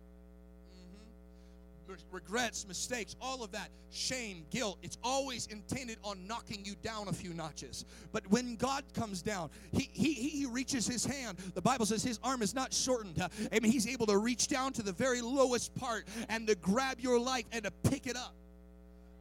Mm-hmm. 1.88 1.94
Regrets, 2.10 2.66
mistakes, 2.66 3.14
all 3.20 3.44
of 3.44 3.52
that, 3.52 3.68
shame, 3.90 4.44
guilt, 4.50 4.78
it's 4.82 4.98
always 5.02 5.46
intended 5.46 5.98
on 6.02 6.26
knocking 6.26 6.64
you 6.64 6.74
down 6.82 7.08
a 7.08 7.12
few 7.12 7.34
notches. 7.34 7.84
But 8.12 8.26
when 8.30 8.56
God 8.56 8.84
comes 8.94 9.22
down, 9.22 9.50
He, 9.72 9.88
he, 9.92 10.12
he 10.14 10.46
reaches 10.46 10.86
His 10.86 11.04
hand. 11.04 11.38
The 11.54 11.62
Bible 11.62 11.86
says 11.86 12.02
His 12.02 12.18
arm 12.22 12.42
is 12.42 12.54
not 12.54 12.72
shortened. 12.72 13.20
Uh, 13.20 13.28
I 13.52 13.60
mean, 13.60 13.70
He's 13.70 13.86
able 13.86 14.06
to 14.06 14.18
reach 14.18 14.48
down 14.48 14.72
to 14.74 14.82
the 14.82 14.92
very 14.92 15.20
lowest 15.20 15.74
part 15.74 16.06
and 16.28 16.46
to 16.48 16.54
grab 16.56 17.00
your 17.00 17.20
life 17.20 17.44
and 17.52 17.64
to 17.64 17.70
pick 17.88 18.06
it 18.06 18.16
up. 18.16 18.34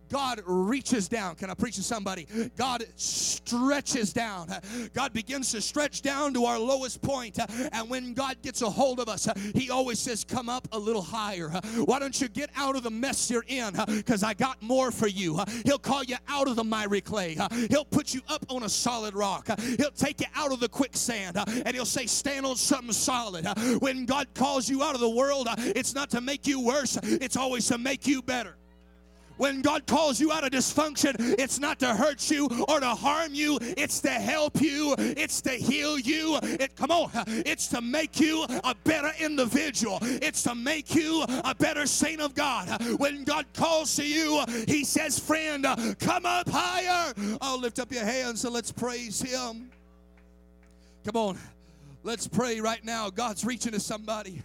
God 0.09 0.41
reaches 0.45 1.07
down. 1.07 1.35
Can 1.35 1.49
I 1.49 1.53
preach 1.53 1.75
to 1.75 1.83
somebody? 1.83 2.27
God 2.57 2.83
stretches 2.95 4.13
down. 4.13 4.49
God 4.93 5.13
begins 5.13 5.51
to 5.51 5.61
stretch 5.61 6.01
down 6.01 6.33
to 6.33 6.45
our 6.45 6.59
lowest 6.59 7.01
point. 7.01 7.39
And 7.71 7.89
when 7.89 8.13
God 8.13 8.41
gets 8.41 8.61
a 8.61 8.69
hold 8.69 8.99
of 8.99 9.07
us, 9.09 9.27
He 9.55 9.69
always 9.69 9.99
says, 9.99 10.23
Come 10.23 10.49
up 10.49 10.67
a 10.71 10.79
little 10.79 11.01
higher. 11.01 11.49
Why 11.85 11.99
don't 11.99 12.19
you 12.19 12.27
get 12.27 12.49
out 12.55 12.75
of 12.75 12.83
the 12.83 12.91
mess 12.91 13.29
you're 13.29 13.45
in? 13.47 13.73
Because 13.87 14.23
I 14.23 14.33
got 14.33 14.61
more 14.61 14.91
for 14.91 15.07
you. 15.07 15.39
He'll 15.65 15.79
call 15.79 16.03
you 16.03 16.17
out 16.27 16.47
of 16.47 16.55
the 16.55 16.63
miry 16.63 17.01
clay. 17.01 17.37
He'll 17.69 17.85
put 17.85 18.13
you 18.13 18.21
up 18.27 18.45
on 18.49 18.63
a 18.63 18.69
solid 18.69 19.15
rock. 19.15 19.47
He'll 19.77 19.91
take 19.91 20.21
you 20.21 20.27
out 20.35 20.51
of 20.51 20.59
the 20.59 20.69
quicksand. 20.69 21.37
And 21.47 21.75
He'll 21.75 21.85
say, 21.85 22.05
Stand 22.05 22.45
on 22.45 22.55
something 22.55 22.93
solid. 22.93 23.45
When 23.79 24.05
God 24.05 24.27
calls 24.33 24.69
you 24.69 24.83
out 24.83 24.95
of 24.95 25.01
the 25.01 25.09
world, 25.09 25.47
it's 25.57 25.93
not 25.93 26.09
to 26.11 26.21
make 26.21 26.47
you 26.47 26.59
worse, 26.59 26.97
it's 27.03 27.37
always 27.37 27.67
to 27.67 27.77
make 27.77 28.07
you 28.07 28.21
better. 28.21 28.58
When 29.39 29.61
God 29.61 29.87
calls 29.87 30.19
you 30.19 30.33
out 30.33 30.43
of 30.43 30.51
dysfunction, 30.51 31.15
it's 31.39 31.59
not 31.59 31.79
to 31.79 31.95
hurt 31.95 32.29
you 32.29 32.49
or 32.67 32.81
to 32.81 32.89
harm 32.89 33.33
you, 33.33 33.57
it's 33.61 34.01
to 34.01 34.09
help 34.09 34.61
you, 34.61 34.93
it's 34.97 35.39
to 35.43 35.51
heal 35.51 35.97
you. 35.97 36.37
It 36.43 36.75
come 36.75 36.91
on, 36.91 37.09
it's 37.45 37.67
to 37.67 37.79
make 37.79 38.19
you 38.19 38.45
a 38.65 38.75
better 38.83 39.13
individual. 39.17 39.99
It's 40.01 40.43
to 40.43 40.55
make 40.55 40.93
you 40.93 41.23
a 41.45 41.55
better 41.55 41.85
saint 41.85 42.19
of 42.19 42.35
God. 42.35 42.67
When 42.99 43.23
God 43.23 43.45
calls 43.53 43.95
to 43.95 44.05
you, 44.05 44.43
he 44.67 44.83
says, 44.83 45.17
"Friend, 45.17 45.65
come 45.99 46.25
up 46.25 46.49
higher." 46.49 47.13
Oh, 47.39 47.57
lift 47.61 47.79
up 47.79 47.93
your 47.93 48.03
hands 48.03 48.43
and 48.43 48.53
let's 48.53 48.73
praise 48.73 49.21
him. 49.21 49.71
Come 51.05 51.15
on. 51.15 51.39
Let's 52.03 52.27
pray 52.27 52.59
right 52.59 52.83
now. 52.83 53.09
God's 53.09 53.45
reaching 53.45 53.71
to 53.71 53.79
somebody. 53.79 54.41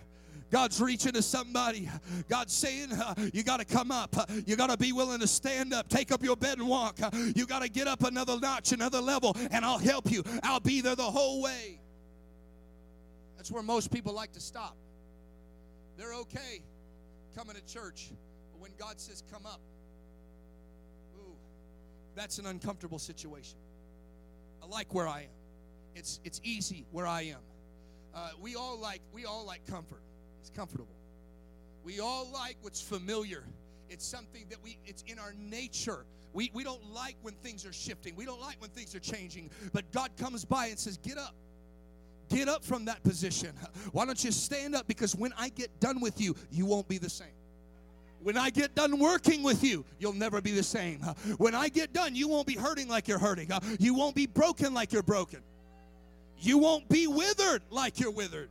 God's 0.54 0.80
reaching 0.80 1.10
to 1.14 1.20
somebody. 1.20 1.90
God's 2.28 2.52
saying, 2.54 2.92
uh, 2.92 3.14
You 3.32 3.42
got 3.42 3.58
to 3.58 3.64
come 3.64 3.90
up. 3.90 4.14
You 4.46 4.54
got 4.54 4.70
to 4.70 4.76
be 4.76 4.92
willing 4.92 5.18
to 5.18 5.26
stand 5.26 5.74
up, 5.74 5.88
take 5.88 6.12
up 6.12 6.22
your 6.22 6.36
bed 6.36 6.58
and 6.58 6.68
walk. 6.68 7.00
You 7.34 7.44
got 7.44 7.62
to 7.62 7.68
get 7.68 7.88
up 7.88 8.04
another 8.04 8.38
notch, 8.38 8.70
another 8.70 9.00
level, 9.00 9.36
and 9.50 9.64
I'll 9.64 9.80
help 9.80 10.12
you. 10.12 10.22
I'll 10.44 10.60
be 10.60 10.80
there 10.80 10.94
the 10.94 11.02
whole 11.02 11.42
way. 11.42 11.80
That's 13.36 13.50
where 13.50 13.64
most 13.64 13.90
people 13.90 14.14
like 14.14 14.30
to 14.34 14.40
stop. 14.40 14.76
They're 15.96 16.14
okay 16.14 16.62
coming 17.36 17.56
to 17.56 17.66
church, 17.66 18.12
but 18.52 18.60
when 18.60 18.70
God 18.78 19.00
says, 19.00 19.24
Come 19.32 19.46
up, 19.46 19.60
ooh, 21.18 21.34
that's 22.14 22.38
an 22.38 22.46
uncomfortable 22.46 23.00
situation. 23.00 23.58
I 24.62 24.66
like 24.66 24.94
where 24.94 25.08
I 25.08 25.22
am. 25.22 25.28
It's, 25.96 26.20
it's 26.22 26.40
easy 26.44 26.86
where 26.92 27.08
I 27.08 27.22
am. 27.22 27.40
Uh, 28.14 28.30
we 28.40 28.54
all 28.54 28.78
like 28.78 29.00
we 29.12 29.24
all 29.24 29.44
like 29.44 29.66
comfort. 29.66 30.00
It's 30.44 30.50
comfortable. 30.50 30.94
We 31.84 32.00
all 32.00 32.28
like 32.30 32.58
what's 32.60 32.82
familiar. 32.82 33.44
It's 33.88 34.04
something 34.04 34.44
that 34.50 34.58
we, 34.62 34.76
it's 34.84 35.02
in 35.06 35.18
our 35.18 35.32
nature. 35.38 36.04
We, 36.34 36.50
we 36.52 36.62
don't 36.62 36.84
like 36.92 37.16
when 37.22 37.32
things 37.36 37.64
are 37.64 37.72
shifting. 37.72 38.14
We 38.14 38.26
don't 38.26 38.42
like 38.42 38.60
when 38.60 38.68
things 38.68 38.94
are 38.94 39.00
changing. 39.00 39.48
But 39.72 39.90
God 39.90 40.10
comes 40.18 40.44
by 40.44 40.66
and 40.66 40.78
says, 40.78 40.98
Get 40.98 41.16
up. 41.16 41.34
Get 42.28 42.46
up 42.46 42.62
from 42.62 42.84
that 42.84 43.02
position. 43.04 43.54
Why 43.92 44.04
don't 44.04 44.22
you 44.22 44.32
stand 44.32 44.74
up? 44.74 44.86
Because 44.86 45.16
when 45.16 45.32
I 45.38 45.48
get 45.48 45.80
done 45.80 45.98
with 45.98 46.20
you, 46.20 46.36
you 46.50 46.66
won't 46.66 46.88
be 46.88 46.98
the 46.98 47.08
same. 47.08 47.28
When 48.22 48.36
I 48.36 48.50
get 48.50 48.74
done 48.74 48.98
working 48.98 49.42
with 49.42 49.64
you, 49.64 49.82
you'll 49.98 50.12
never 50.12 50.42
be 50.42 50.50
the 50.50 50.62
same. 50.62 51.00
When 51.38 51.54
I 51.54 51.70
get 51.70 51.94
done, 51.94 52.14
you 52.14 52.28
won't 52.28 52.46
be 52.46 52.54
hurting 52.54 52.86
like 52.86 53.08
you're 53.08 53.18
hurting. 53.18 53.50
You 53.78 53.94
won't 53.94 54.14
be 54.14 54.26
broken 54.26 54.74
like 54.74 54.92
you're 54.92 55.02
broken. 55.02 55.40
You 56.38 56.58
won't 56.58 56.86
be 56.90 57.06
withered 57.06 57.62
like 57.70 57.98
you're 57.98 58.10
withered. 58.10 58.50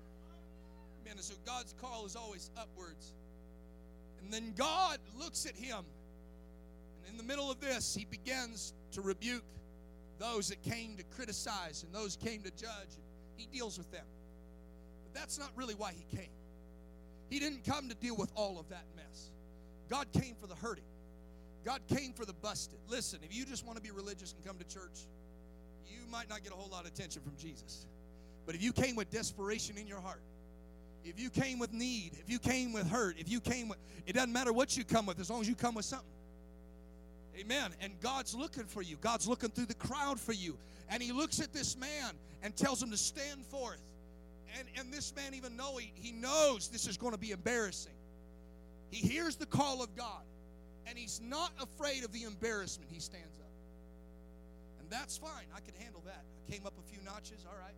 And 1.23 1.37
so 1.37 1.41
God's 1.45 1.73
call 1.79 2.05
is 2.05 2.17
always 2.17 2.49
upwards. 2.57 3.13
And 4.21 4.33
then 4.33 4.53
God 4.57 4.97
looks 5.17 5.45
at 5.45 5.55
him. 5.55 5.85
And 6.99 7.11
in 7.11 7.17
the 7.17 7.23
middle 7.23 7.49
of 7.49 7.61
this, 7.61 7.95
he 7.95 8.03
begins 8.03 8.73
to 8.91 9.01
rebuke 9.01 9.45
those 10.19 10.49
that 10.49 10.61
came 10.63 10.97
to 10.97 11.03
criticize 11.15 11.83
and 11.83 11.95
those 11.95 12.17
came 12.17 12.41
to 12.41 12.51
judge. 12.51 12.99
He 13.37 13.45
deals 13.45 13.77
with 13.77 13.89
them. 13.89 14.05
But 15.05 15.17
that's 15.17 15.39
not 15.39 15.49
really 15.55 15.75
why 15.75 15.93
he 15.93 16.17
came. 16.17 16.31
He 17.29 17.39
didn't 17.39 17.63
come 17.63 17.87
to 17.87 17.95
deal 17.95 18.17
with 18.17 18.31
all 18.35 18.59
of 18.59 18.67
that 18.67 18.83
mess. 18.97 19.31
God 19.89 20.07
came 20.11 20.35
for 20.35 20.47
the 20.47 20.55
hurting. 20.55 20.83
God 21.63 21.79
came 21.87 22.11
for 22.11 22.25
the 22.25 22.33
busted. 22.33 22.79
Listen, 22.89 23.19
if 23.23 23.33
you 23.33 23.45
just 23.45 23.65
want 23.65 23.77
to 23.77 23.81
be 23.81 23.91
religious 23.91 24.33
and 24.33 24.45
come 24.45 24.57
to 24.57 24.65
church, 24.65 25.07
you 25.87 26.05
might 26.11 26.27
not 26.27 26.43
get 26.43 26.51
a 26.51 26.55
whole 26.55 26.69
lot 26.69 26.81
of 26.81 26.87
attention 26.87 27.21
from 27.21 27.37
Jesus. 27.37 27.85
But 28.45 28.55
if 28.55 28.61
you 28.61 28.73
came 28.73 28.97
with 28.97 29.09
desperation 29.09 29.77
in 29.77 29.87
your 29.87 30.01
heart, 30.01 30.21
if 31.03 31.19
you 31.19 31.29
came 31.29 31.59
with 31.59 31.73
need, 31.73 32.11
if 32.19 32.29
you 32.29 32.39
came 32.39 32.73
with 32.73 32.89
hurt, 32.89 33.15
if 33.17 33.29
you 33.29 33.39
came 33.39 33.67
with, 33.67 33.77
it 34.05 34.13
doesn't 34.13 34.31
matter 34.31 34.53
what 34.53 34.77
you 34.77 34.83
come 34.83 35.05
with 35.05 35.19
as 35.19 35.29
long 35.29 35.41
as 35.41 35.47
you 35.47 35.55
come 35.55 35.75
with 35.75 35.85
something. 35.85 36.07
Amen. 37.39 37.71
And 37.81 37.93
God's 37.99 38.35
looking 38.35 38.65
for 38.65 38.81
you. 38.81 38.95
God's 38.97 39.27
looking 39.27 39.49
through 39.49 39.65
the 39.65 39.73
crowd 39.73 40.19
for 40.19 40.33
you. 40.33 40.57
And 40.89 41.01
he 41.01 41.11
looks 41.11 41.39
at 41.39 41.51
this 41.51 41.77
man 41.77 42.11
and 42.43 42.55
tells 42.55 42.81
him 42.81 42.91
to 42.91 42.97
stand 42.97 43.45
forth. 43.45 43.81
And, 44.57 44.67
and 44.77 44.93
this 44.93 45.15
man 45.15 45.33
even 45.33 45.57
know 45.57 45.77
he, 45.77 45.91
he 45.95 46.11
knows 46.11 46.67
this 46.67 46.87
is 46.87 46.95
going 46.95 47.13
to 47.13 47.19
be 47.19 47.31
embarrassing. 47.31 47.93
He 48.91 49.07
hears 49.07 49.35
the 49.35 49.47
call 49.47 49.81
of 49.81 49.95
God. 49.95 50.21
And 50.85 50.97
he's 50.97 51.21
not 51.23 51.51
afraid 51.59 52.03
of 52.03 52.11
the 52.11 52.23
embarrassment. 52.23 52.91
He 52.91 52.99
stands 52.99 53.39
up. 53.39 53.45
And 54.79 54.89
that's 54.89 55.17
fine. 55.17 55.47
I 55.55 55.61
can 55.61 55.73
handle 55.81 56.03
that. 56.05 56.23
I 56.47 56.51
came 56.51 56.65
up 56.67 56.73
a 56.77 56.91
few 56.91 57.01
notches. 57.03 57.45
All 57.47 57.57
right. 57.57 57.73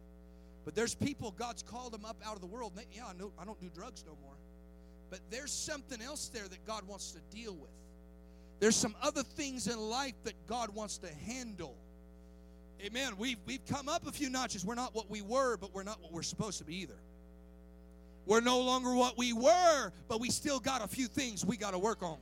But 0.65 0.73
there's 0.73 0.95
people 0.95 1.31
God's 1.31 1.61
called 1.61 1.93
them 1.93 2.03
up 2.03 2.17
out 2.25 2.33
of 2.33 2.41
the 2.41 2.47
world. 2.47 2.73
They, 2.75 2.87
yeah, 2.91 3.05
I 3.07 3.13
know 3.13 3.31
I 3.39 3.45
don't 3.45 3.59
do 3.61 3.69
drugs 3.69 4.03
no 4.05 4.17
more. 4.21 4.33
But 5.11 5.19
there's 5.29 5.51
something 5.51 6.01
else 6.01 6.27
there 6.29 6.47
that 6.47 6.65
God 6.65 6.85
wants 6.87 7.11
to 7.11 7.19
deal 7.33 7.53
with. 7.53 7.69
There's 8.59 8.75
some 8.75 8.95
other 9.01 9.21
things 9.21 9.67
in 9.67 9.77
life 9.77 10.15
that 10.23 10.33
God 10.47 10.69
wants 10.69 10.97
to 10.99 11.13
handle. 11.13 11.75
Amen. 12.83 13.13
We've, 13.17 13.37
we've 13.45 13.65
come 13.67 13.87
up 13.87 14.07
a 14.07 14.11
few 14.11 14.29
notches. 14.29 14.65
We're 14.65 14.75
not 14.75 14.95
what 14.95 15.09
we 15.09 15.21
were, 15.21 15.55
but 15.57 15.73
we're 15.73 15.83
not 15.83 16.01
what 16.01 16.11
we're 16.11 16.23
supposed 16.23 16.57
to 16.57 16.65
be 16.65 16.75
either. 16.77 16.97
We're 18.25 18.41
no 18.41 18.59
longer 18.59 18.95
what 18.95 19.19
we 19.19 19.33
were, 19.33 19.91
but 20.07 20.19
we 20.19 20.31
still 20.31 20.59
got 20.59 20.83
a 20.83 20.87
few 20.87 21.05
things 21.05 21.45
we 21.45 21.57
got 21.57 21.71
to 21.71 21.79
work 21.79 22.01
on. 22.01 22.17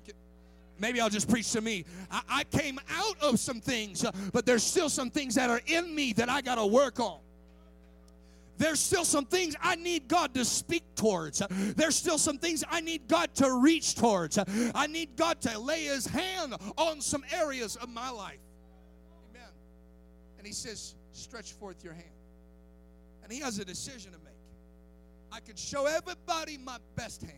Maybe 0.79 0.99
I'll 0.99 1.09
just 1.09 1.29
preach 1.29 1.49
to 1.53 1.61
me. 1.61 1.85
I, 2.11 2.21
I 2.29 2.43
came 2.43 2.77
out 2.89 3.15
of 3.21 3.39
some 3.39 3.61
things, 3.61 4.03
uh, 4.03 4.11
but 4.33 4.45
there's 4.45 4.63
still 4.63 4.89
some 4.89 5.09
things 5.09 5.35
that 5.35 5.49
are 5.49 5.61
in 5.67 5.95
me 5.95 6.11
that 6.13 6.27
I 6.27 6.41
got 6.41 6.55
to 6.55 6.65
work 6.65 6.99
on 6.99 7.19
there's 8.57 8.79
still 8.79 9.05
some 9.05 9.25
things 9.25 9.55
I 9.61 9.75
need 9.75 10.07
God 10.07 10.33
to 10.35 10.45
speak 10.45 10.83
towards. 10.95 11.41
There's 11.49 11.95
still 11.95 12.17
some 12.17 12.37
things 12.37 12.63
I 12.69 12.81
need 12.81 13.07
God 13.07 13.33
to 13.35 13.51
reach 13.51 13.95
towards. 13.95 14.37
I 14.75 14.87
need 14.87 15.15
God 15.15 15.41
to 15.41 15.59
lay 15.59 15.85
His 15.85 16.05
hand 16.05 16.53
on 16.77 17.01
some 17.01 17.23
areas 17.33 17.75
of 17.75 17.89
my 17.89 18.09
life. 18.09 18.39
Amen. 19.31 19.49
And 20.37 20.47
He 20.47 20.53
says, 20.53 20.95
stretch 21.11 21.53
forth 21.53 21.83
your 21.83 21.93
hand. 21.93 22.05
And 23.23 23.31
He 23.31 23.39
has 23.39 23.59
a 23.59 23.65
decision 23.65 24.11
to 24.11 24.17
make. 24.19 24.33
I 25.31 25.39
can 25.39 25.55
show 25.55 25.85
everybody 25.87 26.57
my 26.57 26.77
best 26.95 27.21
hand. 27.21 27.33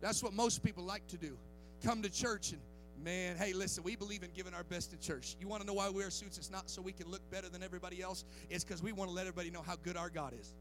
That's 0.00 0.22
what 0.22 0.34
most 0.34 0.62
people 0.62 0.84
like 0.84 1.06
to 1.08 1.16
do. 1.16 1.38
Come 1.82 2.02
to 2.02 2.10
church 2.10 2.52
and 2.52 2.60
Man, 3.04 3.36
hey, 3.36 3.52
listen, 3.52 3.84
we 3.84 3.96
believe 3.96 4.22
in 4.22 4.30
giving 4.34 4.54
our 4.54 4.64
best 4.64 4.94
in 4.94 4.98
church. 4.98 5.36
You 5.38 5.46
want 5.46 5.60
to 5.60 5.66
know 5.66 5.74
why 5.74 5.90
we 5.90 5.96
wear 5.96 6.10
suits? 6.10 6.38
It's 6.38 6.50
not 6.50 6.70
so 6.70 6.80
we 6.80 6.92
can 6.92 7.10
look 7.10 7.20
better 7.30 7.50
than 7.50 7.62
everybody 7.62 8.00
else, 8.00 8.24
it's 8.48 8.64
because 8.64 8.82
we 8.82 8.92
want 8.92 9.10
to 9.10 9.14
let 9.14 9.26
everybody 9.26 9.50
know 9.50 9.60
how 9.60 9.76
good 9.76 9.98
our 9.98 10.08
God 10.08 10.32
is. 10.40 10.54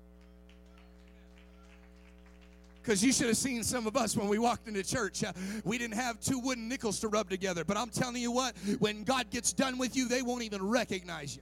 Because 2.82 3.02
you 3.02 3.14
should 3.14 3.28
have 3.28 3.38
seen 3.38 3.64
some 3.64 3.88
of 3.88 3.96
us 3.96 4.18
when 4.18 4.28
we 4.28 4.40
walked 4.40 4.68
into 4.68 4.84
church. 4.84 5.24
Uh, 5.24 5.32
we 5.64 5.78
didn't 5.78 5.96
have 5.96 6.20
two 6.20 6.38
wooden 6.38 6.68
nickels 6.68 7.00
to 7.00 7.08
rub 7.08 7.30
together. 7.30 7.64
But 7.64 7.78
I'm 7.78 7.90
telling 7.90 8.22
you 8.22 8.30
what, 8.30 8.58
when 8.80 9.06
God 9.06 9.30
gets 9.30 9.54
done 9.54 9.78
with 9.78 9.96
you, 9.96 10.10
they 10.10 10.22
won't 10.22 10.44
even 10.44 10.68
recognize 10.68 11.38
you. 11.38 11.42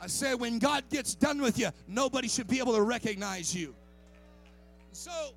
I 0.00 0.06
said, 0.06 0.38
when 0.38 0.60
God 0.60 0.84
gets 0.88 1.16
done 1.16 1.42
with 1.42 1.58
you, 1.58 1.70
nobody 1.88 2.28
should 2.28 2.46
be 2.46 2.60
able 2.60 2.76
to 2.76 2.82
recognize 2.82 3.52
you. 3.52 3.74
So, 4.92 5.32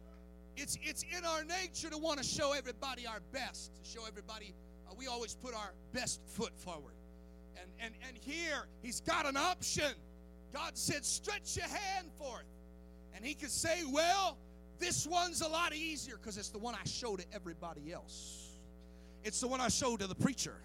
it's, 0.61 0.77
it's 0.83 1.03
in 1.17 1.25
our 1.25 1.43
nature 1.43 1.89
to 1.89 1.97
want 1.97 2.19
to 2.19 2.23
show 2.23 2.53
everybody 2.53 3.07
our 3.07 3.19
best, 3.33 3.71
to 3.83 3.89
show 3.89 4.05
everybody, 4.07 4.53
uh, 4.87 4.93
we 4.97 5.07
always 5.07 5.33
put 5.33 5.55
our 5.55 5.73
best 5.91 6.21
foot 6.25 6.55
forward. 6.57 6.93
And, 7.59 7.69
and, 7.79 7.93
and 8.07 8.17
here, 8.17 8.67
he's 8.81 9.01
got 9.01 9.25
an 9.25 9.37
option. 9.37 9.91
God 10.53 10.77
said, 10.77 11.03
stretch 11.03 11.57
your 11.57 11.67
hand 11.67 12.11
forth. 12.17 12.45
And 13.15 13.25
he 13.25 13.33
could 13.33 13.51
say, 13.51 13.83
well, 13.91 14.37
this 14.79 15.07
one's 15.07 15.41
a 15.41 15.47
lot 15.47 15.73
easier 15.73 16.17
because 16.17 16.37
it's 16.37 16.49
the 16.49 16.59
one 16.59 16.75
I 16.75 16.87
show 16.87 17.15
to 17.15 17.25
everybody 17.33 17.91
else. 17.91 18.57
It's 19.23 19.39
the 19.41 19.47
one 19.47 19.61
I 19.61 19.67
show 19.67 19.97
to 19.97 20.07
the 20.07 20.15
preacher. 20.15 20.55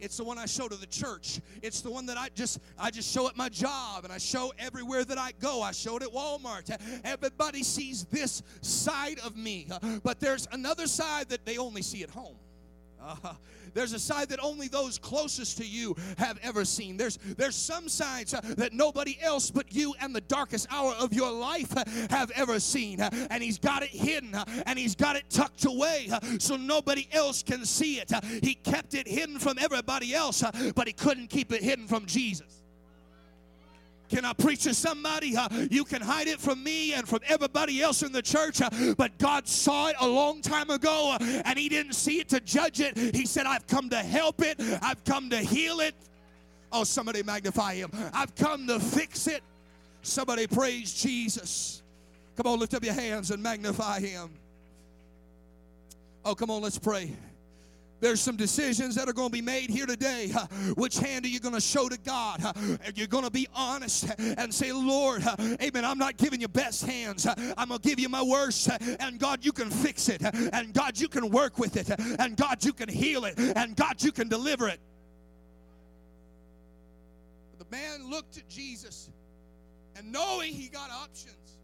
It's 0.00 0.16
the 0.16 0.24
one 0.24 0.38
I 0.38 0.46
show 0.46 0.68
to 0.68 0.76
the 0.76 0.86
church. 0.86 1.40
It's 1.62 1.80
the 1.80 1.90
one 1.90 2.06
that 2.06 2.16
I 2.16 2.28
just 2.34 2.60
I 2.78 2.90
just 2.90 3.12
show 3.12 3.28
at 3.28 3.36
my 3.36 3.48
job 3.48 4.04
and 4.04 4.12
I 4.12 4.18
show 4.18 4.52
everywhere 4.58 5.04
that 5.04 5.18
I 5.18 5.32
go. 5.40 5.62
I 5.62 5.72
show 5.72 5.96
it 5.96 6.02
at 6.02 6.10
Walmart. 6.10 6.70
Everybody 7.04 7.62
sees 7.62 8.04
this 8.04 8.42
side 8.60 9.18
of 9.20 9.36
me. 9.36 9.68
But 10.02 10.20
there's 10.20 10.46
another 10.52 10.86
side 10.86 11.28
that 11.30 11.44
they 11.44 11.58
only 11.58 11.82
see 11.82 12.02
at 12.02 12.10
home. 12.10 12.36
There's 13.74 13.92
a 13.92 13.98
side 13.98 14.28
that 14.30 14.40
only 14.42 14.68
those 14.68 14.98
closest 14.98 15.58
to 15.58 15.66
you 15.66 15.94
have 16.16 16.38
ever 16.42 16.64
seen. 16.64 16.96
There's 16.96 17.18
there's 17.36 17.54
some 17.54 17.88
sides 17.88 18.34
uh, 18.34 18.40
that 18.56 18.72
nobody 18.72 19.18
else 19.20 19.50
but 19.50 19.74
you 19.74 19.94
and 20.00 20.14
the 20.14 20.20
darkest 20.22 20.66
hour 20.70 20.94
of 20.98 21.12
your 21.12 21.30
life 21.30 21.76
uh, 21.76 21.84
have 22.10 22.30
ever 22.32 22.60
seen. 22.60 23.00
Uh, 23.00 23.10
and 23.30 23.42
he's 23.42 23.58
got 23.58 23.82
it 23.82 23.90
hidden 23.90 24.34
and 24.66 24.78
he's 24.78 24.94
got 24.94 25.16
it 25.16 25.24
tucked 25.30 25.64
away 25.64 26.10
so 26.38 26.56
nobody 26.56 27.08
else 27.12 27.42
can 27.42 27.64
see 27.64 28.00
it. 28.00 28.10
he 28.42 28.54
kept 28.54 28.94
it 28.94 29.06
hidden 29.06 29.38
from 29.38 29.58
everybody 29.58 30.14
else, 30.14 30.42
but 30.74 30.86
he 30.86 30.92
couldn't 30.92 31.28
keep 31.28 31.52
it 31.52 31.62
hidden 31.62 31.86
from 31.86 32.06
Jesus. 32.06 32.57
Can 34.08 34.24
I 34.24 34.32
preach 34.32 34.62
to 34.62 34.74
somebody? 34.74 35.36
Uh, 35.36 35.48
you 35.70 35.84
can 35.84 36.00
hide 36.00 36.28
it 36.28 36.40
from 36.40 36.62
me 36.62 36.94
and 36.94 37.06
from 37.06 37.20
everybody 37.26 37.82
else 37.82 38.02
in 38.02 38.12
the 38.12 38.22
church, 38.22 38.62
uh, 38.62 38.70
but 38.96 39.16
God 39.18 39.46
saw 39.46 39.88
it 39.88 39.96
a 40.00 40.08
long 40.08 40.40
time 40.40 40.70
ago 40.70 41.16
uh, 41.20 41.42
and 41.44 41.58
He 41.58 41.68
didn't 41.68 41.94
see 41.94 42.20
it 42.20 42.28
to 42.30 42.40
judge 42.40 42.80
it. 42.80 42.96
He 42.96 43.26
said, 43.26 43.46
I've 43.46 43.66
come 43.66 43.88
to 43.90 43.98
help 43.98 44.42
it, 44.42 44.60
I've 44.82 45.02
come 45.04 45.30
to 45.30 45.38
heal 45.38 45.80
it. 45.80 45.94
Oh, 46.70 46.84
somebody 46.84 47.22
magnify 47.22 47.74
Him. 47.74 47.90
I've 48.12 48.34
come 48.34 48.66
to 48.66 48.78
fix 48.78 49.26
it. 49.26 49.42
Somebody 50.02 50.46
praise 50.46 50.94
Jesus. 50.94 51.82
Come 52.36 52.46
on, 52.52 52.58
lift 52.58 52.74
up 52.74 52.84
your 52.84 52.94
hands 52.94 53.30
and 53.30 53.42
magnify 53.42 54.00
Him. 54.00 54.30
Oh, 56.24 56.34
come 56.34 56.50
on, 56.50 56.62
let's 56.62 56.78
pray. 56.78 57.12
There's 58.00 58.20
some 58.20 58.36
decisions 58.36 58.94
that 58.94 59.08
are 59.08 59.12
going 59.12 59.28
to 59.28 59.32
be 59.32 59.42
made 59.42 59.70
here 59.70 59.86
today. 59.86 60.28
Which 60.76 60.98
hand 60.98 61.24
are 61.24 61.28
you 61.28 61.40
going 61.40 61.54
to 61.54 61.60
show 61.60 61.88
to 61.88 61.98
God? 61.98 62.42
You're 62.94 63.08
going 63.08 63.24
to 63.24 63.30
be 63.30 63.48
honest 63.54 64.06
and 64.18 64.52
say, 64.54 64.72
Lord, 64.72 65.22
amen, 65.60 65.84
I'm 65.84 65.98
not 65.98 66.16
giving 66.16 66.40
you 66.40 66.48
best 66.48 66.84
hands. 66.86 67.26
I'm 67.26 67.68
going 67.68 67.80
to 67.80 67.88
give 67.88 67.98
you 67.98 68.08
my 68.08 68.22
worst. 68.22 68.68
And 69.00 69.18
God, 69.18 69.44
you 69.44 69.52
can 69.52 69.70
fix 69.70 70.08
it. 70.08 70.22
And 70.52 70.72
God, 70.72 70.98
you 70.98 71.08
can 71.08 71.30
work 71.30 71.58
with 71.58 71.76
it. 71.76 71.90
And 72.18 72.36
God, 72.36 72.64
you 72.64 72.72
can 72.72 72.88
heal 72.88 73.24
it. 73.24 73.38
And 73.38 73.74
God, 73.74 74.02
you 74.02 74.12
can 74.12 74.28
deliver 74.28 74.68
it. 74.68 74.80
The 77.58 77.66
man 77.70 78.08
looked 78.08 78.38
at 78.38 78.48
Jesus 78.48 79.10
and 79.96 80.12
knowing 80.12 80.52
he 80.52 80.68
got 80.68 80.90
options, 80.90 81.58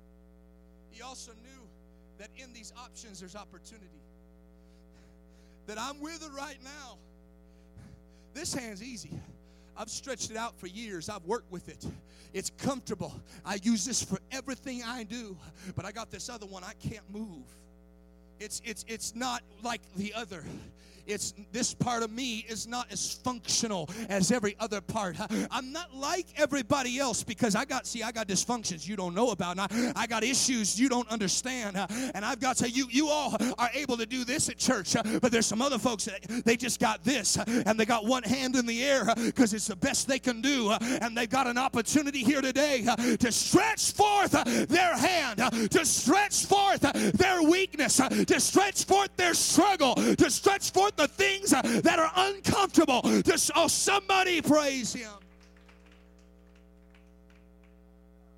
he 0.90 1.02
also 1.02 1.32
knew 1.32 1.68
that 2.18 2.28
in 2.36 2.52
these 2.52 2.72
options 2.76 3.20
there's 3.20 3.36
opportunity 3.36 4.03
that 5.66 5.78
I'm 5.78 6.00
with 6.00 6.22
it 6.22 6.30
right 6.36 6.58
now. 6.62 6.98
This 8.34 8.54
hand's 8.54 8.82
easy. 8.82 9.10
I've 9.76 9.90
stretched 9.90 10.30
it 10.30 10.36
out 10.36 10.58
for 10.58 10.66
years. 10.66 11.08
I've 11.08 11.24
worked 11.24 11.50
with 11.50 11.68
it. 11.68 11.84
It's 12.32 12.50
comfortable. 12.58 13.14
I 13.44 13.58
use 13.62 13.84
this 13.84 14.02
for 14.02 14.18
everything 14.30 14.82
I 14.84 15.04
do. 15.04 15.36
But 15.74 15.84
I 15.84 15.92
got 15.92 16.10
this 16.10 16.28
other 16.28 16.46
one 16.46 16.64
I 16.64 16.72
can't 16.74 17.08
move. 17.12 17.44
It's 18.40 18.60
it's 18.64 18.84
it's 18.88 19.14
not 19.14 19.42
like 19.62 19.80
the 19.96 20.12
other 20.14 20.44
it's 21.06 21.34
this 21.52 21.74
part 21.74 22.02
of 22.02 22.10
me 22.10 22.44
is 22.48 22.66
not 22.66 22.90
as 22.92 23.14
functional 23.14 23.88
as 24.08 24.30
every 24.30 24.56
other 24.60 24.80
part. 24.80 25.16
I'm 25.50 25.72
not 25.72 25.94
like 25.94 26.26
everybody 26.36 26.98
else 26.98 27.22
because 27.22 27.54
I 27.54 27.64
got 27.64 27.86
see 27.86 28.02
I 28.02 28.12
got 28.12 28.28
dysfunctions 28.28 28.86
you 28.86 28.96
don't 28.96 29.14
know 29.14 29.30
about. 29.30 29.58
I, 29.58 29.92
I 29.96 30.06
got 30.06 30.24
issues 30.24 30.78
you 30.78 30.88
don't 30.88 31.08
understand. 31.08 31.76
And 32.14 32.24
I've 32.24 32.40
got 32.40 32.56
to 32.58 32.70
you 32.70 32.86
you 32.90 33.08
all 33.08 33.36
are 33.58 33.70
able 33.74 33.96
to 33.96 34.06
do 34.06 34.24
this 34.24 34.48
at 34.48 34.58
church, 34.58 34.94
but 35.20 35.30
there's 35.30 35.46
some 35.46 35.62
other 35.62 35.78
folks 35.78 36.04
that 36.06 36.22
they 36.44 36.56
just 36.56 36.80
got 36.80 37.04
this 37.04 37.36
and 37.36 37.78
they 37.78 37.84
got 37.84 38.04
one 38.04 38.22
hand 38.22 38.56
in 38.56 38.66
the 38.66 38.82
air 38.82 39.04
because 39.16 39.54
it's 39.54 39.66
the 39.66 39.76
best 39.76 40.08
they 40.08 40.18
can 40.18 40.40
do 40.40 40.70
and 40.80 41.16
they've 41.16 41.30
got 41.30 41.46
an 41.46 41.58
opportunity 41.58 42.22
here 42.22 42.40
today 42.40 42.84
to 43.18 43.32
stretch 43.32 43.92
forth 43.92 44.32
their 44.68 44.96
hand, 44.96 45.38
to 45.70 45.84
stretch 45.84 46.46
forth 46.46 46.80
their 47.14 47.42
weakness, 47.42 47.96
to 47.96 48.40
stretch 48.40 48.84
forth 48.84 49.14
their 49.16 49.34
struggle, 49.34 49.94
to 49.94 50.30
stretch 50.30 50.70
forth 50.70 50.93
the 50.96 51.08
things 51.08 51.52
uh, 51.52 51.62
that 51.82 51.98
are 51.98 52.10
uncomfortable. 52.16 53.02
Just, 53.22 53.50
oh, 53.54 53.68
somebody 53.68 54.40
praise 54.40 54.92
him. 54.92 55.10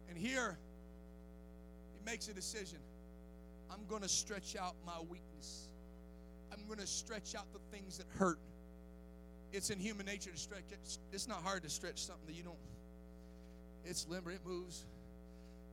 And 0.09 0.19
here, 0.19 0.57
he 1.93 2.11
makes 2.11 2.29
a 2.29 2.33
decision. 2.33 2.79
I'm 3.71 3.85
going 3.89 4.03
to 4.03 4.09
stretch 4.09 4.57
out 4.57 4.75
my 4.85 4.99
weakness. 5.09 5.69
I'm 6.53 6.67
going 6.67 6.79
to 6.79 6.87
stretch 6.87 7.35
out 7.35 7.47
the 7.53 7.77
things 7.77 7.99
that 7.99 8.07
hurt. 8.19 8.39
It's 9.53 9.71
in 9.71 9.79
human 9.79 10.07
nature 10.07 10.31
to 10.31 10.39
stretch. 10.39 10.65
It's 11.13 11.29
not 11.29 11.43
hard 11.43 11.63
to 11.63 11.71
stretch 11.71 11.99
something 11.99 12.27
that 12.27 12.35
you 12.35 12.43
don't. 12.43 12.57
It's 13.85 14.09
limber. 14.09 14.33
It 14.33 14.41
moves. 14.45 14.85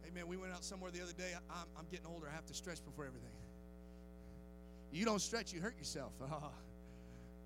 Hey 0.04 0.10
Amen. 0.10 0.28
We 0.28 0.38
went 0.38 0.54
out 0.54 0.64
somewhere 0.64 0.92
the 0.92 1.02
other 1.02 1.14
day. 1.14 1.32
I'm, 1.50 1.68
I'm 1.78 1.86
getting 1.90 2.06
older. 2.06 2.28
I 2.30 2.36
have 2.36 2.46
to 2.46 2.54
stretch 2.54 2.84
before 2.86 3.06
everything. 3.06 3.32
You 4.94 5.06
don't 5.06 5.22
stretch, 5.22 5.52
you 5.52 5.60
hurt 5.60 5.78
yourself. 5.78 6.12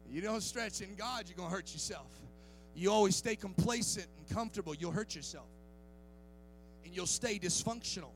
You 0.10 0.22
don't 0.22 0.42
stretch 0.42 0.82
in 0.82 0.96
God, 0.96 1.26
you're 1.28 1.38
going 1.38 1.50
to 1.50 1.56
hurt 1.56 1.74
yourself. 1.74 2.08
You 2.76 2.92
always 2.92 3.16
stay 3.16 3.36
complacent 3.36 4.08
and 4.18 4.30
comfortable, 4.36 4.76
you'll 4.76 4.92
hurt 4.92 5.16
yourself. 5.16 5.48
And 6.86 6.96
you'll 6.96 7.06
stay 7.08 7.40
dysfunctional. 7.40 8.12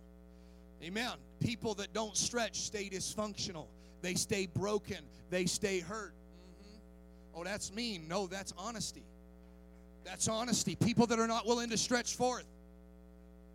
Amen. 0.83 1.13
People 1.39 1.73
that 1.75 1.93
don't 1.93 2.15
stretch 2.15 2.59
stay 2.59 2.89
dysfunctional. 2.89 3.67
They 4.01 4.15
stay 4.15 4.47
broken. 4.47 4.97
They 5.29 5.45
stay 5.45 5.79
hurt. 5.79 6.13
Mm-hmm. 6.13 7.39
Oh, 7.39 7.43
that's 7.43 7.71
mean. 7.71 8.07
No, 8.07 8.27
that's 8.27 8.53
honesty. 8.57 9.03
That's 10.03 10.27
honesty. 10.27 10.75
People 10.75 11.05
that 11.07 11.19
are 11.19 11.27
not 11.27 11.45
willing 11.45 11.69
to 11.69 11.77
stretch 11.77 12.15
forth, 12.15 12.45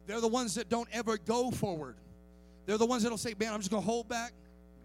they're 0.06 0.20
the 0.20 0.28
ones 0.28 0.54
that 0.54 0.68
don't 0.68 0.88
ever 0.92 1.18
go 1.18 1.50
forward. 1.50 1.96
They're 2.66 2.78
the 2.78 2.86
ones 2.86 3.02
that'll 3.02 3.18
say, 3.18 3.34
Man, 3.38 3.52
I'm 3.52 3.60
just 3.60 3.70
going 3.70 3.82
to 3.82 3.88
hold 3.88 4.08
back. 4.08 4.32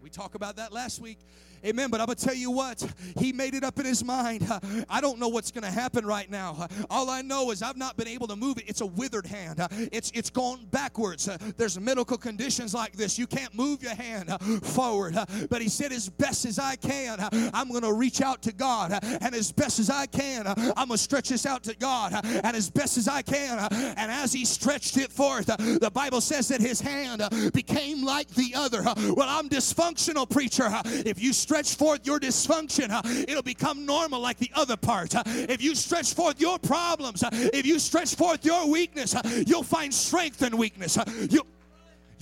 We 0.02 0.10
talked 0.10 0.34
about 0.34 0.56
that 0.56 0.72
last 0.72 1.00
week. 1.00 1.18
Amen. 1.64 1.90
But 1.90 2.00
I'm 2.00 2.06
going 2.06 2.16
to 2.16 2.24
tell 2.24 2.34
you 2.34 2.50
what, 2.50 2.84
he 3.16 3.32
made 3.32 3.54
it 3.54 3.64
up 3.64 3.78
in 3.78 3.84
his 3.84 4.04
mind. 4.04 4.46
I 4.88 5.00
don't 5.00 5.18
know 5.18 5.28
what's 5.28 5.50
going 5.50 5.64
to 5.64 5.70
happen 5.70 6.04
right 6.04 6.30
now. 6.30 6.66
All 6.90 7.08
I 7.08 7.22
know 7.22 7.50
is 7.50 7.62
I've 7.62 7.76
not 7.76 7.96
been 7.96 8.08
able 8.08 8.26
to 8.28 8.36
move 8.36 8.58
it. 8.58 8.64
It's 8.66 8.80
a 8.80 8.86
withered 8.86 9.26
hand, 9.26 9.60
it's, 9.92 10.10
it's 10.14 10.30
gone 10.30 10.66
backwards. 10.70 11.28
There's 11.56 11.78
medical 11.78 12.16
conditions 12.16 12.74
like 12.74 12.92
this. 12.92 13.18
You 13.18 13.26
can't 13.26 13.54
move 13.54 13.82
your 13.82 13.94
hand 13.94 14.30
forward. 14.62 15.16
But 15.48 15.62
he 15.62 15.68
said, 15.68 15.92
as 15.92 16.08
best 16.08 16.44
as 16.46 16.58
I 16.58 16.76
can, 16.76 17.18
I'm 17.54 17.68
going 17.68 17.82
to 17.82 17.92
reach 17.92 18.20
out 18.20 18.42
to 18.42 18.52
God. 18.52 18.98
And 19.02 19.34
as 19.34 19.52
best 19.52 19.78
as 19.78 19.88
I 19.88 20.06
can, 20.06 20.46
I'm 20.46 20.88
going 20.88 20.90
to 20.90 20.98
stretch 20.98 21.28
this 21.28 21.46
out 21.46 21.62
to 21.64 21.76
God. 21.76 22.12
And 22.24 22.56
as 22.56 22.70
best 22.70 22.98
as 22.98 23.08
I 23.08 23.22
can. 23.22 23.58
And 23.72 24.10
as 24.10 24.32
he 24.32 24.44
stretched 24.44 24.96
it 24.96 25.12
forth, 25.12 25.46
the 25.46 25.90
Bible 25.92 26.20
says 26.20 26.48
that 26.48 26.60
his 26.60 26.80
hand 26.80 27.22
became 27.52 28.04
like 28.04 28.28
the 28.30 28.52
other. 28.54 28.82
Well, 28.82 29.28
I'm 29.28 29.48
dysfunctional, 29.48 30.28
preacher. 30.28 30.68
If 30.84 31.22
you 31.22 31.32
stretch 31.32 31.51
forth 31.52 32.06
your 32.06 32.18
dysfunction, 32.18 32.88
it'll 33.28 33.42
become 33.42 33.84
normal 33.86 34.20
like 34.20 34.38
the 34.38 34.50
other 34.54 34.76
part. 34.76 35.14
If 35.26 35.62
you 35.62 35.74
stretch 35.74 36.14
forth 36.14 36.40
your 36.40 36.58
problems, 36.58 37.22
if 37.32 37.66
you 37.66 37.78
stretch 37.78 38.14
forth 38.14 38.44
your 38.44 38.68
weakness, 38.68 39.14
you'll 39.46 39.62
find 39.62 39.92
strength 39.92 40.42
in 40.42 40.56
weakness. 40.56 40.98
You, 41.30 41.42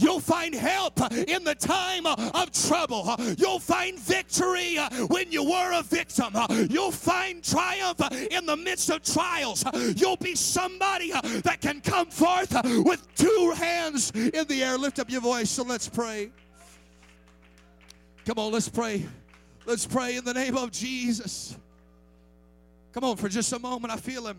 You'll 0.00 0.20
find 0.20 0.54
help 0.54 0.98
in 1.12 1.44
the 1.44 1.54
time 1.54 2.06
uh, 2.06 2.30
of 2.32 2.50
trouble. 2.52 3.14
You'll 3.36 3.58
find 3.58 3.98
victory 3.98 4.78
uh, 4.78 4.88
when 5.08 5.30
you 5.30 5.44
were 5.44 5.78
a 5.78 5.82
victim. 5.82 6.34
You'll 6.70 6.90
find 6.90 7.44
triumph 7.44 8.00
uh, 8.00 8.08
in 8.30 8.46
the 8.46 8.56
midst 8.56 8.88
of 8.88 9.02
trials. 9.02 9.62
You'll 9.96 10.16
be 10.16 10.34
somebody 10.34 11.12
that 11.12 11.60
can 11.60 11.82
come 11.82 12.06
forth 12.06 12.56
with 12.82 13.06
two 13.14 13.52
hands 13.54 14.10
in 14.12 14.46
the 14.48 14.62
air. 14.64 14.78
Lift 14.78 15.00
up 15.00 15.10
your 15.10 15.20
voice, 15.20 15.50
so 15.50 15.64
let's 15.64 15.88
pray. 15.88 16.30
Come 18.24 18.38
on, 18.38 18.52
let's 18.52 18.70
pray. 18.70 19.06
Let's 19.70 19.86
pray 19.86 20.16
in 20.16 20.24
the 20.24 20.34
name 20.34 20.56
of 20.56 20.72
Jesus. 20.72 21.56
Come 22.92 23.04
on, 23.04 23.16
for 23.16 23.28
just 23.28 23.52
a 23.52 23.58
moment. 23.60 23.94
I 23.94 23.98
feel 23.98 24.26
him. 24.26 24.36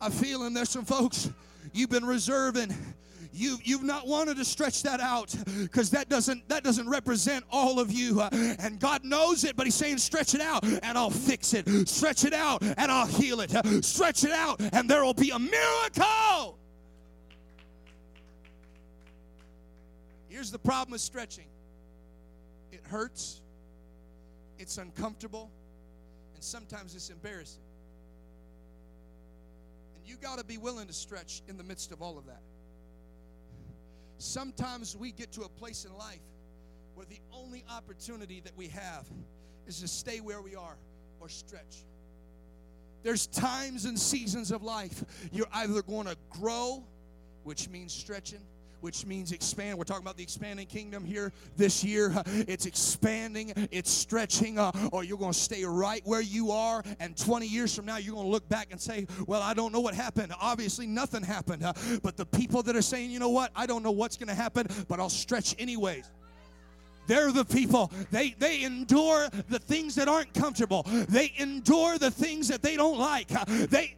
I 0.00 0.08
feel 0.08 0.44
him. 0.44 0.54
There's 0.54 0.70
some 0.70 0.84
folks 0.84 1.28
you've 1.72 1.90
been 1.90 2.04
reserving. 2.04 2.72
You, 3.32 3.58
you've 3.64 3.82
not 3.82 4.06
wanted 4.06 4.36
to 4.36 4.44
stretch 4.44 4.84
that 4.84 5.00
out 5.00 5.34
because 5.58 5.90
that 5.90 6.08
doesn't 6.08 6.48
that 6.48 6.62
doesn't 6.62 6.88
represent 6.88 7.44
all 7.50 7.80
of 7.80 7.90
you 7.90 8.20
uh, 8.20 8.30
and 8.60 8.78
god 8.80 9.04
knows 9.04 9.44
it 9.44 9.56
but 9.56 9.66
he's 9.66 9.74
saying 9.74 9.98
stretch 9.98 10.34
it 10.34 10.40
out 10.40 10.64
and 10.64 10.96
i'll 10.96 11.10
fix 11.10 11.52
it 11.52 11.68
stretch 11.86 12.24
it 12.24 12.32
out 12.32 12.62
and 12.62 12.90
i'll 12.90 13.06
heal 13.06 13.40
it 13.42 13.50
stretch 13.84 14.24
it 14.24 14.30
out 14.30 14.58
and 14.72 14.88
there 14.88 15.04
will 15.04 15.12
be 15.12 15.30
a 15.30 15.38
miracle 15.38 16.56
here's 20.28 20.50
the 20.50 20.58
problem 20.58 20.92
with 20.92 21.02
stretching 21.02 21.46
it 22.72 22.80
hurts 22.84 23.42
it's 24.58 24.78
uncomfortable, 24.78 25.50
and 26.34 26.42
sometimes 26.42 26.94
it's 26.94 27.10
embarrassing. 27.10 27.62
And 29.96 30.06
you 30.06 30.16
got 30.16 30.38
to 30.38 30.44
be 30.44 30.58
willing 30.58 30.86
to 30.86 30.92
stretch 30.92 31.42
in 31.48 31.56
the 31.56 31.64
midst 31.64 31.92
of 31.92 32.02
all 32.02 32.18
of 32.18 32.26
that. 32.26 32.42
Sometimes 34.18 34.96
we 34.96 35.12
get 35.12 35.32
to 35.32 35.42
a 35.42 35.48
place 35.48 35.84
in 35.84 35.96
life 35.96 36.20
where 36.94 37.06
the 37.06 37.20
only 37.32 37.64
opportunity 37.70 38.40
that 38.40 38.56
we 38.56 38.68
have 38.68 39.06
is 39.66 39.80
to 39.80 39.88
stay 39.88 40.20
where 40.20 40.40
we 40.40 40.56
are 40.56 40.76
or 41.20 41.28
stretch. 41.28 41.84
There's 43.02 43.26
times 43.26 43.84
and 43.84 43.98
seasons 43.98 44.50
of 44.50 44.62
life 44.62 45.04
you're 45.32 45.46
either 45.52 45.82
going 45.82 46.06
to 46.06 46.16
grow, 46.30 46.82
which 47.44 47.68
means 47.68 47.92
stretching, 47.92 48.40
which 48.80 49.06
means 49.06 49.32
expand. 49.32 49.78
We're 49.78 49.84
talking 49.84 50.04
about 50.04 50.16
the 50.16 50.22
expanding 50.22 50.66
kingdom 50.66 51.04
here 51.04 51.32
this 51.56 51.82
year. 51.84 52.14
It's 52.46 52.66
expanding, 52.66 53.52
it's 53.70 53.90
stretching, 53.90 54.58
uh, 54.58 54.70
or 54.92 55.04
you're 55.04 55.18
going 55.18 55.32
to 55.32 55.38
stay 55.38 55.64
right 55.64 56.00
where 56.04 56.20
you 56.20 56.50
are. 56.50 56.82
And 57.00 57.16
20 57.16 57.46
years 57.46 57.74
from 57.74 57.86
now, 57.86 57.96
you're 57.96 58.14
going 58.14 58.26
to 58.26 58.30
look 58.30 58.48
back 58.48 58.68
and 58.70 58.80
say, 58.80 59.06
Well, 59.26 59.42
I 59.42 59.54
don't 59.54 59.72
know 59.72 59.80
what 59.80 59.94
happened. 59.94 60.32
Obviously, 60.40 60.86
nothing 60.86 61.22
happened. 61.22 61.64
Uh, 61.64 61.72
but 62.02 62.16
the 62.16 62.26
people 62.26 62.62
that 62.62 62.76
are 62.76 62.82
saying, 62.82 63.10
You 63.10 63.18
know 63.18 63.30
what? 63.30 63.50
I 63.56 63.66
don't 63.66 63.82
know 63.82 63.90
what's 63.90 64.16
going 64.16 64.28
to 64.28 64.34
happen, 64.34 64.66
but 64.88 65.00
I'll 65.00 65.08
stretch 65.08 65.54
anyways. 65.58 66.10
They're 67.06 67.32
the 67.32 67.44
people. 67.44 67.90
They 68.10 68.34
they 68.38 68.62
endure 68.62 69.28
the 69.48 69.58
things 69.58 69.94
that 69.94 70.08
aren't 70.08 70.34
comfortable. 70.34 70.82
They 71.08 71.32
endure 71.38 71.98
the 71.98 72.10
things 72.10 72.48
that 72.48 72.62
they 72.62 72.76
don't 72.76 72.98
like. 72.98 73.32
Uh, 73.32 73.44
they 73.46 73.96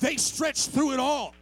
they 0.00 0.16
stretch 0.16 0.66
through 0.66 0.92
it 0.92 1.00
all. 1.00 1.34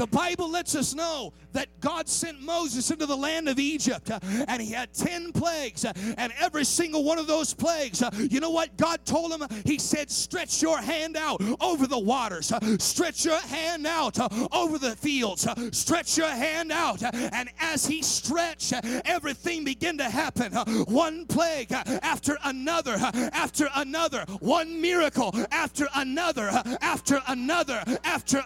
The 0.00 0.06
Bible 0.06 0.50
lets 0.50 0.74
us 0.74 0.94
know 0.94 1.34
that 1.52 1.68
God 1.82 2.08
sent 2.08 2.40
Moses 2.40 2.90
into 2.90 3.04
the 3.04 3.14
land 3.14 3.50
of 3.50 3.58
Egypt 3.58 4.10
uh, 4.10 4.18
and 4.48 4.62
he 4.62 4.72
had 4.72 4.94
10 4.94 5.30
plagues. 5.32 5.84
Uh, 5.84 5.92
and 6.16 6.32
every 6.40 6.64
single 6.64 7.04
one 7.04 7.18
of 7.18 7.26
those 7.26 7.52
plagues, 7.52 8.02
uh, 8.02 8.08
you 8.14 8.40
know 8.40 8.48
what 8.48 8.74
God 8.78 9.04
told 9.04 9.30
him? 9.30 9.46
He 9.66 9.78
said, 9.78 10.10
Stretch 10.10 10.62
your 10.62 10.78
hand 10.78 11.18
out 11.18 11.42
over 11.60 11.86
the 11.86 11.98
waters, 11.98 12.50
uh, 12.50 12.78
stretch 12.78 13.26
your 13.26 13.40
hand 13.40 13.86
out 13.86 14.18
uh, 14.18 14.30
over 14.52 14.78
the 14.78 14.96
fields, 14.96 15.46
uh, 15.46 15.54
stretch 15.70 16.16
your 16.16 16.30
hand 16.30 16.72
out. 16.72 17.02
And 17.02 17.50
as 17.60 17.84
he 17.84 18.00
stretched, 18.00 18.72
everything 19.04 19.64
began 19.64 19.98
to 19.98 20.04
happen. 20.04 20.54
One 20.86 21.26
plague 21.26 21.72
after 21.72 22.38
another, 22.44 22.96
after 23.34 23.68
another, 23.74 24.24
one 24.38 24.80
miracle 24.80 25.34
after 25.50 25.88
another, 25.94 26.48
after 26.80 27.20
another, 27.26 27.84
after 28.02 28.42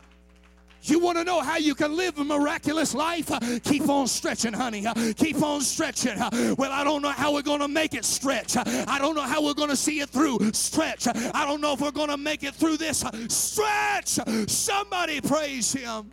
you 0.90 0.98
want 0.98 1.18
to 1.18 1.24
know 1.24 1.40
how 1.40 1.56
you 1.56 1.74
can 1.74 1.96
live 1.96 2.18
a 2.18 2.24
miraculous 2.24 2.94
life? 2.94 3.30
Uh, 3.30 3.40
keep 3.62 3.88
on 3.88 4.06
stretching, 4.06 4.52
honey. 4.52 4.86
Uh, 4.86 5.12
keep 5.16 5.42
on 5.42 5.60
stretching. 5.60 6.18
Uh, 6.18 6.54
well, 6.58 6.72
I 6.72 6.84
don't 6.84 7.02
know 7.02 7.10
how 7.10 7.32
we're 7.32 7.42
going 7.42 7.60
to 7.60 7.68
make 7.68 7.94
it 7.94 8.04
stretch. 8.04 8.56
I 8.56 8.98
don't 8.98 9.14
know 9.14 9.22
how 9.22 9.42
we're 9.42 9.54
going 9.54 9.70
to 9.70 9.76
see 9.76 10.00
it 10.00 10.10
through. 10.10 10.52
Stretch. 10.52 11.06
I 11.08 11.46
don't 11.46 11.60
know 11.60 11.72
if 11.72 11.80
we're 11.80 11.90
going 11.90 12.10
to 12.10 12.16
make 12.16 12.42
it 12.42 12.54
through 12.54 12.76
this. 12.76 13.04
Stretch. 13.28 14.18
Somebody 14.48 15.20
praise 15.20 15.72
him. 15.72 16.10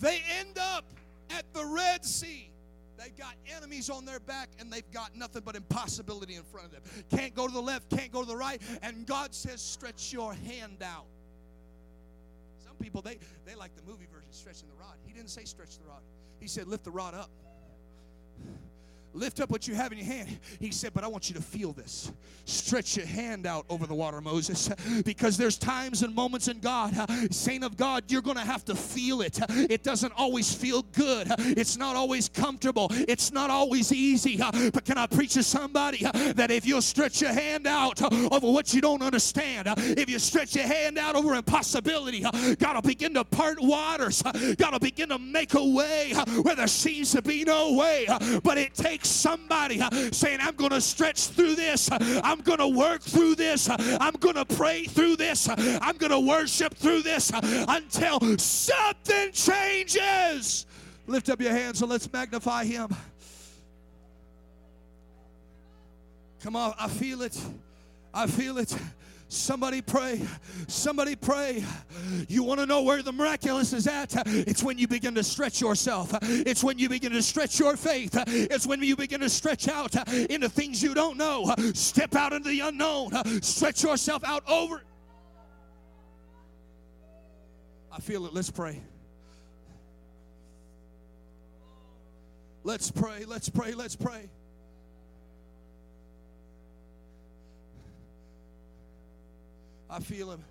They 0.00 0.22
end 0.38 0.58
up 0.58 0.84
at 1.30 1.44
the 1.52 1.64
Red 1.64 2.04
Sea. 2.04 2.50
They've 2.98 3.16
got 3.16 3.34
enemies 3.56 3.90
on 3.90 4.04
their 4.04 4.20
back 4.20 4.48
and 4.58 4.72
they've 4.72 4.90
got 4.92 5.16
nothing 5.16 5.42
but 5.44 5.54
impossibility 5.54 6.34
in 6.34 6.42
front 6.42 6.66
of 6.66 6.72
them. 6.72 6.82
Can't 7.10 7.34
go 7.34 7.46
to 7.46 7.52
the 7.52 7.62
left, 7.62 7.90
can't 7.90 8.12
go 8.12 8.22
to 8.22 8.26
the 8.26 8.36
right. 8.36 8.60
And 8.82 9.06
God 9.06 9.34
says, 9.34 9.62
stretch 9.62 10.12
your 10.12 10.34
hand 10.34 10.82
out 10.82 11.06
people, 12.80 13.02
they, 13.02 13.18
they 13.44 13.54
like 13.54 13.74
the 13.76 13.82
movie 13.82 14.06
version, 14.12 14.32
stretching 14.32 14.68
the 14.68 14.74
rod. 14.74 14.96
He 15.04 15.12
didn't 15.12 15.30
say 15.30 15.44
stretch 15.44 15.78
the 15.78 15.84
rod. 15.84 16.02
He 16.40 16.48
said 16.48 16.68
lift 16.68 16.84
the 16.84 16.90
rod 16.90 17.14
up. 17.14 17.30
Lift 19.14 19.40
up 19.40 19.50
what 19.50 19.66
you 19.66 19.74
have 19.74 19.90
in 19.92 19.98
your 19.98 20.06
hand. 20.06 20.38
He 20.60 20.70
said, 20.70 20.92
But 20.92 21.02
I 21.02 21.08
want 21.08 21.28
you 21.28 21.34
to 21.34 21.42
feel 21.42 21.72
this. 21.72 22.12
Stretch 22.44 22.96
your 22.96 23.06
hand 23.06 23.46
out 23.46 23.64
over 23.68 23.86
the 23.86 23.94
water, 23.94 24.20
Moses, 24.20 24.68
because 25.04 25.36
there's 25.36 25.58
times 25.58 26.02
and 26.02 26.14
moments 26.14 26.48
in 26.48 26.60
God, 26.60 26.94
saint 27.32 27.64
of 27.64 27.76
God, 27.76 28.04
you're 28.08 28.22
going 28.22 28.36
to 28.36 28.42
have 28.42 28.64
to 28.66 28.74
feel 28.74 29.22
it. 29.22 29.38
It 29.70 29.82
doesn't 29.82 30.12
always 30.16 30.54
feel 30.54 30.82
good, 30.82 31.26
it's 31.38 31.76
not 31.76 31.96
always 31.96 32.28
comfortable, 32.28 32.88
it's 32.90 33.32
not 33.32 33.50
always 33.50 33.92
easy. 33.92 34.36
But 34.36 34.84
can 34.84 34.98
I 34.98 35.06
preach 35.06 35.34
to 35.34 35.42
somebody 35.42 36.04
that 36.34 36.50
if 36.50 36.66
you'll 36.66 36.82
stretch 36.82 37.20
your 37.20 37.32
hand 37.32 37.66
out 37.66 38.00
over 38.02 38.50
what 38.50 38.72
you 38.72 38.80
don't 38.80 39.02
understand, 39.02 39.68
if 39.76 40.08
you 40.08 40.18
stretch 40.18 40.54
your 40.54 40.66
hand 40.66 40.98
out 40.98 41.16
over 41.16 41.34
impossibility, 41.34 42.20
God 42.58 42.74
will 42.74 42.82
begin 42.82 43.14
to 43.14 43.24
part 43.24 43.60
waters, 43.60 44.22
God 44.22 44.72
will 44.72 44.78
begin 44.78 45.08
to 45.10 45.18
make 45.18 45.54
a 45.54 45.64
way 45.64 46.12
where 46.42 46.56
there 46.56 46.66
seems 46.66 47.12
to 47.12 47.22
be 47.22 47.44
no 47.44 47.74
way. 47.74 48.06
But 48.42 48.58
it 48.58 48.74
takes 48.74 48.97
somebody 49.04 49.80
uh, 49.80 49.90
saying, 50.12 50.38
I'm 50.40 50.54
going 50.54 50.70
to 50.70 50.80
stretch 50.80 51.28
through 51.28 51.54
this. 51.54 51.90
Uh, 51.90 52.20
I'm 52.24 52.40
going 52.40 52.58
to 52.58 52.68
work 52.68 53.02
through 53.02 53.34
this. 53.34 53.68
Uh, 53.68 53.98
I'm 54.00 54.14
going 54.14 54.34
to 54.34 54.44
pray 54.44 54.84
through 54.84 55.16
this. 55.16 55.48
Uh, 55.48 55.78
I'm 55.82 55.96
going 55.96 56.12
to 56.12 56.20
worship 56.20 56.74
through 56.74 57.02
this 57.02 57.30
until 57.34 58.20
something 58.38 59.32
changes. 59.32 60.66
Lift 61.06 61.28
up 61.30 61.40
your 61.40 61.52
hands 61.52 61.80
and 61.80 61.90
let's 61.90 62.10
magnify 62.12 62.64
Him. 62.64 62.94
Come 66.42 66.54
on, 66.54 66.74
I 66.78 66.88
feel 66.88 67.22
it. 67.22 67.38
I 68.14 68.26
feel 68.26 68.58
it. 68.58 68.76
Somebody 69.28 69.82
pray. 69.82 70.22
Somebody 70.68 71.14
pray. 71.14 71.62
You 72.28 72.42
want 72.42 72.60
to 72.60 72.66
know 72.66 72.82
where 72.82 73.02
the 73.02 73.12
miraculous 73.12 73.74
is 73.74 73.86
at? 73.86 74.14
It's 74.26 74.62
when 74.62 74.78
you 74.78 74.88
begin 74.88 75.14
to 75.16 75.22
stretch 75.22 75.60
yourself. 75.60 76.14
It's 76.22 76.64
when 76.64 76.78
you 76.78 76.88
begin 76.88 77.12
to 77.12 77.22
stretch 77.22 77.60
your 77.60 77.76
faith. 77.76 78.10
It's 78.26 78.66
when 78.66 78.82
you 78.82 78.96
begin 78.96 79.20
to 79.20 79.28
stretch 79.28 79.68
out 79.68 79.94
into 80.30 80.48
things 80.48 80.82
you 80.82 80.94
don't 80.94 81.18
know. 81.18 81.54
Step 81.74 82.16
out 82.16 82.32
into 82.32 82.48
the 82.48 82.60
unknown. 82.60 83.10
Stretch 83.42 83.82
yourself 83.82 84.24
out 84.24 84.48
over. 84.48 84.82
I 87.92 88.00
feel 88.00 88.24
it. 88.26 88.32
Let's 88.32 88.50
pray. 88.50 88.80
Let's 92.64 92.90
pray. 92.90 93.24
Let's 93.26 93.50
pray. 93.50 93.72
Let's 93.74 93.96
pray. 93.96 94.30
I 99.90 100.00
feel 100.00 100.30
him. 100.30 100.44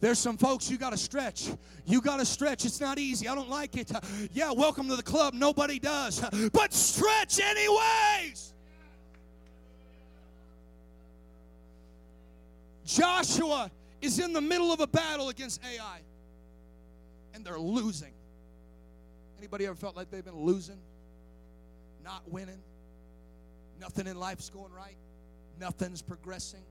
There's 0.00 0.18
some 0.18 0.36
folks 0.36 0.70
you 0.70 0.76
got 0.76 0.90
to 0.90 0.98
stretch. 0.98 1.48
You 1.86 2.02
got 2.02 2.18
to 2.18 2.26
stretch. 2.26 2.66
It's 2.66 2.80
not 2.80 2.98
easy. 2.98 3.26
I 3.26 3.34
don't 3.34 3.48
like 3.48 3.74
it. 3.76 3.90
Yeah, 4.34 4.52
welcome 4.52 4.86
to 4.88 4.96
the 4.96 5.02
club. 5.02 5.32
Nobody 5.32 5.78
does. 5.78 6.22
But 6.52 6.74
stretch 6.74 7.40
anyways. 7.40 8.52
Joshua 12.84 13.70
is 14.02 14.18
in 14.18 14.34
the 14.34 14.42
middle 14.42 14.72
of 14.72 14.80
a 14.80 14.86
battle 14.86 15.30
against 15.30 15.62
Ai 15.64 16.00
and 17.34 17.44
they're 17.44 17.58
losing. 17.58 18.12
Anybody 19.38 19.66
ever 19.66 19.74
felt 19.74 19.96
like 19.96 20.10
they've 20.10 20.24
been 20.24 20.36
losing? 20.36 20.78
Not 22.04 22.22
winning? 22.30 22.60
Nothing 23.80 24.06
in 24.06 24.18
life's 24.18 24.50
going 24.50 24.72
right? 24.72 24.96
Nothing's 25.60 26.02
progressing? 26.02 26.62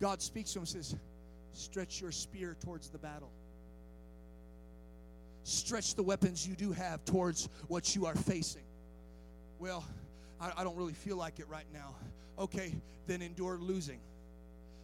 God 0.00 0.22
speaks 0.22 0.52
to 0.52 0.58
him 0.58 0.62
and 0.62 0.68
says, 0.68 0.96
Stretch 1.52 2.00
your 2.00 2.12
spear 2.12 2.56
towards 2.64 2.88
the 2.88 2.98
battle. 2.98 3.30
Stretch 5.44 5.94
the 5.94 6.02
weapons 6.02 6.46
you 6.46 6.54
do 6.54 6.72
have 6.72 7.04
towards 7.04 7.48
what 7.68 7.94
you 7.94 8.06
are 8.06 8.14
facing. 8.14 8.62
Well, 9.58 9.84
I, 10.40 10.52
I 10.58 10.64
don't 10.64 10.76
really 10.76 10.92
feel 10.92 11.16
like 11.16 11.38
it 11.38 11.48
right 11.48 11.66
now. 11.72 11.94
Okay, 12.38 12.74
then 13.06 13.20
endure 13.20 13.58
losing. 13.58 13.98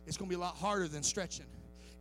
It's 0.06 0.16
going 0.16 0.28
to 0.28 0.36
be 0.36 0.40
a 0.40 0.44
lot 0.44 0.56
harder 0.56 0.88
than 0.88 1.02
stretching 1.02 1.46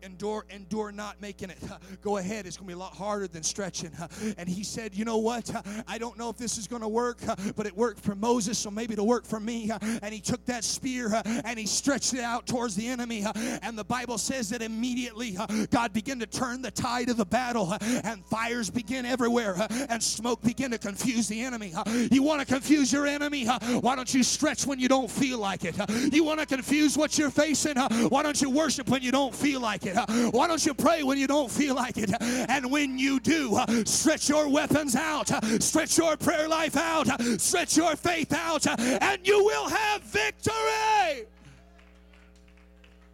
endure 0.03 0.45
endure 0.49 0.91
not 0.91 1.21
making 1.21 1.49
it. 1.49 1.57
Go 2.01 2.17
ahead 2.17 2.45
it's 2.45 2.57
going 2.57 2.67
to 2.67 2.73
be 2.73 2.73
a 2.73 2.77
lot 2.77 2.93
harder 2.93 3.27
than 3.27 3.43
stretching. 3.43 3.91
And 4.37 4.49
he 4.49 4.63
said 4.63 4.95
you 4.95 5.05
know 5.05 5.17
what? 5.17 5.51
I 5.87 5.97
don't 5.97 6.17
know 6.17 6.29
if 6.29 6.37
this 6.37 6.57
is 6.57 6.67
going 6.67 6.81
to 6.81 6.87
work 6.87 7.19
but 7.55 7.65
it 7.65 7.75
worked 7.75 7.99
for 7.99 8.15
moses 8.15 8.57
so 8.57 8.71
maybe 8.71 8.93
it'll 8.93 9.07
work 9.07 9.25
for 9.25 9.39
me. 9.39 9.71
And 10.01 10.13
he 10.13 10.19
took 10.19 10.45
that 10.45 10.63
spear 10.63 11.21
and 11.25 11.59
he 11.59 11.65
stretched 11.65 12.13
it 12.13 12.21
out 12.21 12.47
towards 12.47 12.75
the 12.75 12.87
enemy. 12.87 13.25
And 13.61 13.77
the 13.77 13.83
bible 13.83 14.17
says 14.17 14.49
that 14.49 14.61
immediately 14.61 15.37
god 15.71 15.93
began 15.93 16.19
to 16.19 16.25
turn 16.25 16.61
the 16.61 16.71
tide 16.71 17.09
of 17.09 17.17
the 17.17 17.25
battle 17.25 17.75
and 17.81 18.25
fires 18.25 18.69
begin 18.69 19.05
everywhere 19.05 19.55
and 19.89 20.01
smoke 20.01 20.41
begin 20.41 20.71
to 20.71 20.77
confuse 20.77 21.27
the 21.27 21.41
enemy. 21.41 21.73
You 22.11 22.23
want 22.23 22.41
to 22.41 22.45
confuse 22.45 22.91
your 22.91 23.07
enemy? 23.07 23.45
Why 23.45 23.95
don't 23.95 24.13
you 24.13 24.23
stretch 24.23 24.65
when 24.65 24.79
you 24.79 24.87
don't 24.87 25.09
feel 25.09 25.39
like 25.39 25.65
it? 25.65 25.75
You 26.13 26.23
want 26.23 26.39
to 26.39 26.45
confuse 26.45 26.97
what 26.97 27.17
you're 27.17 27.29
facing? 27.29 27.77
Why 27.77 28.23
don't 28.23 28.41
you 28.41 28.49
worship 28.49 28.89
when 28.89 29.01
you 29.01 29.11
don't 29.11 29.33
feel 29.33 29.59
like 29.59 29.84
it 29.84 29.84
why 30.31 30.47
don't 30.47 30.65
you 30.65 30.73
pray 30.73 31.03
when 31.03 31.17
you 31.17 31.27
don't 31.27 31.49
feel 31.51 31.75
like 31.75 31.97
it? 31.97 32.11
And 32.21 32.71
when 32.71 32.97
you 32.97 33.19
do, 33.19 33.59
stretch 33.85 34.29
your 34.29 34.49
weapons 34.49 34.95
out, 34.95 35.29
stretch 35.61 35.97
your 35.97 36.17
prayer 36.17 36.47
life 36.47 36.75
out, 36.75 37.07
stretch 37.39 37.77
your 37.77 37.95
faith 37.95 38.33
out, 38.33 38.65
and 38.67 39.27
you 39.27 39.43
will 39.43 39.69
have 39.69 40.01
victory. 40.03 41.25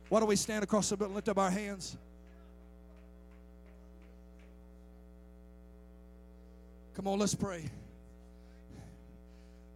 Why 0.10 0.19
don't 0.19 0.27
we 0.27 0.36
stand 0.36 0.63
across 0.63 0.89
the 0.89 0.97
building, 0.97 1.15
lift 1.15 1.29
up 1.29 1.38
our 1.38 1.49
hands? 1.49 1.97
Come 6.95 7.07
on, 7.07 7.19
let's 7.19 7.34
pray. 7.34 7.69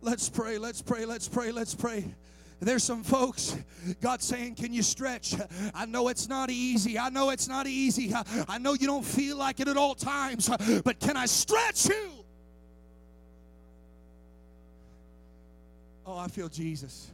Let's 0.01 0.29
pray, 0.29 0.57
let's 0.57 0.81
pray, 0.81 1.05
let's 1.05 1.27
pray, 1.27 1.51
let's 1.51 1.73
pray. 1.73 2.05
There's 2.59 2.83
some 2.83 3.03
folks, 3.03 3.57
God 4.01 4.21
saying, 4.21 4.55
Can 4.55 4.73
you 4.73 4.81
stretch? 4.81 5.35
I 5.73 5.85
know 5.85 6.07
it's 6.07 6.29
not 6.29 6.49
easy. 6.49 6.97
I 6.97 7.09
know 7.09 7.29
it's 7.29 7.47
not 7.47 7.67
easy. 7.67 8.13
I 8.47 8.57
know 8.57 8.73
you 8.73 8.87
don't 8.87 9.05
feel 9.05 9.37
like 9.37 9.59
it 9.59 9.67
at 9.67 9.77
all 9.77 9.93
times, 9.93 10.49
but 10.83 10.99
can 10.99 11.17
I 11.17 11.25
stretch 11.25 11.87
you? 11.89 12.11
Oh, 16.05 16.17
I 16.17 16.27
feel 16.27 16.47
Jesus. 16.47 17.11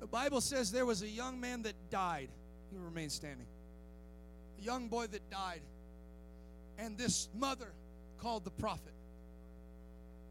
The 0.00 0.06
Bible 0.06 0.40
says 0.40 0.70
there 0.70 0.86
was 0.86 1.02
a 1.02 1.08
young 1.08 1.40
man 1.40 1.62
that 1.62 1.74
died. 1.90 2.28
He 2.70 2.78
remained 2.78 3.12
standing. 3.12 3.46
A 4.60 4.62
young 4.62 4.88
boy 4.88 5.06
that 5.08 5.28
died 5.30 5.60
and 6.78 6.96
this 6.98 7.28
mother 7.38 7.72
called 8.18 8.44
the 8.44 8.50
prophet. 8.50 8.92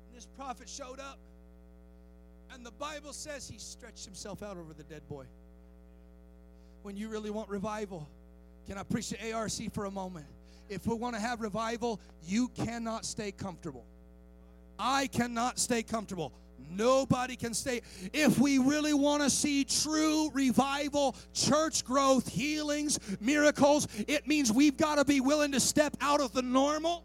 And 0.07 0.17
this 0.17 0.27
prophet 0.37 0.69
showed 0.69 0.99
up, 0.99 1.19
and 2.53 2.65
the 2.65 2.71
Bible 2.71 3.13
says 3.13 3.47
he 3.47 3.57
stretched 3.57 4.05
himself 4.05 4.43
out 4.43 4.57
over 4.57 4.73
the 4.73 4.83
dead 4.83 5.07
boy. 5.07 5.25
When 6.83 6.97
you 6.97 7.09
really 7.09 7.29
want 7.29 7.49
revival, 7.49 8.07
can 8.67 8.77
I 8.77 8.83
preach 8.83 9.09
the 9.09 9.33
ARC 9.33 9.51
for 9.73 9.85
a 9.85 9.91
moment? 9.91 10.25
If 10.69 10.87
we 10.87 10.95
want 10.95 11.15
to 11.15 11.21
have 11.21 11.41
revival, 11.41 11.99
you 12.25 12.49
cannot 12.49 13.05
stay 13.05 13.31
comfortable. 13.31 13.85
I 14.79 15.07
cannot 15.07 15.59
stay 15.59 15.83
comfortable. 15.83 16.31
Nobody 16.69 17.35
can 17.35 17.53
stay. 17.53 17.81
If 18.13 18.39
we 18.39 18.57
really 18.57 18.93
want 18.93 19.23
to 19.23 19.29
see 19.29 19.63
true 19.63 20.29
revival, 20.33 21.15
church 21.33 21.83
growth, 21.83 22.27
healings, 22.27 22.99
miracles, 23.19 23.87
it 24.07 24.27
means 24.27 24.51
we've 24.51 24.77
got 24.77 24.95
to 24.95 25.05
be 25.05 25.21
willing 25.21 25.51
to 25.53 25.59
step 25.59 25.95
out 26.01 26.21
of 26.21 26.33
the 26.33 26.41
normal. 26.41 27.03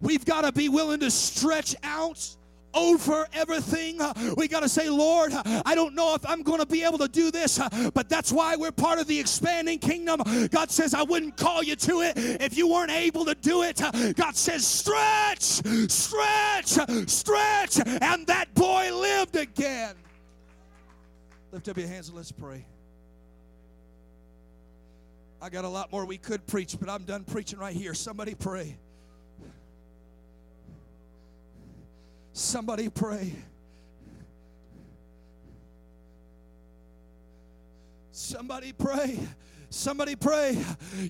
We've 0.00 0.24
got 0.24 0.42
to 0.42 0.52
be 0.52 0.68
willing 0.68 1.00
to 1.00 1.10
stretch 1.10 1.76
out 1.82 2.36
over 2.74 3.26
everything. 3.32 4.00
We 4.36 4.48
got 4.48 4.60
to 4.60 4.68
say, 4.68 4.88
Lord, 4.88 5.32
I 5.34 5.74
don't 5.74 5.94
know 5.94 6.14
if 6.14 6.26
I'm 6.26 6.42
going 6.42 6.60
to 6.60 6.66
be 6.66 6.82
able 6.84 6.98
to 6.98 7.08
do 7.08 7.30
this, 7.30 7.60
but 7.94 8.08
that's 8.08 8.32
why 8.32 8.56
we're 8.56 8.72
part 8.72 8.98
of 8.98 9.06
the 9.06 9.18
expanding 9.18 9.78
kingdom. 9.78 10.20
God 10.50 10.70
says, 10.70 10.94
I 10.94 11.02
wouldn't 11.02 11.36
call 11.36 11.62
you 11.62 11.76
to 11.76 12.00
it 12.02 12.14
if 12.16 12.56
you 12.56 12.68
weren't 12.68 12.90
able 12.90 13.24
to 13.24 13.34
do 13.34 13.62
it. 13.62 13.80
God 14.16 14.36
says, 14.36 14.66
stretch, 14.66 15.42
stretch, 15.42 16.78
stretch. 17.08 17.78
And 17.86 18.26
that 18.26 18.54
boy 18.54 18.94
lived 18.94 19.36
again. 19.36 19.94
Lift 21.52 21.68
up 21.68 21.76
your 21.76 21.88
hands 21.88 22.08
and 22.08 22.16
let's 22.16 22.32
pray. 22.32 22.64
I 25.40 25.50
got 25.50 25.64
a 25.64 25.68
lot 25.68 25.90
more 25.90 26.04
we 26.04 26.18
could 26.18 26.46
preach, 26.46 26.78
but 26.78 26.88
I'm 26.88 27.02
done 27.02 27.24
preaching 27.24 27.58
right 27.58 27.74
here. 27.74 27.94
Somebody 27.94 28.34
pray. 28.34 28.78
Somebody 32.32 32.88
pray. 32.88 33.34
Somebody 38.10 38.72
pray. 38.72 39.18
Somebody 39.68 40.16
pray. 40.16 40.62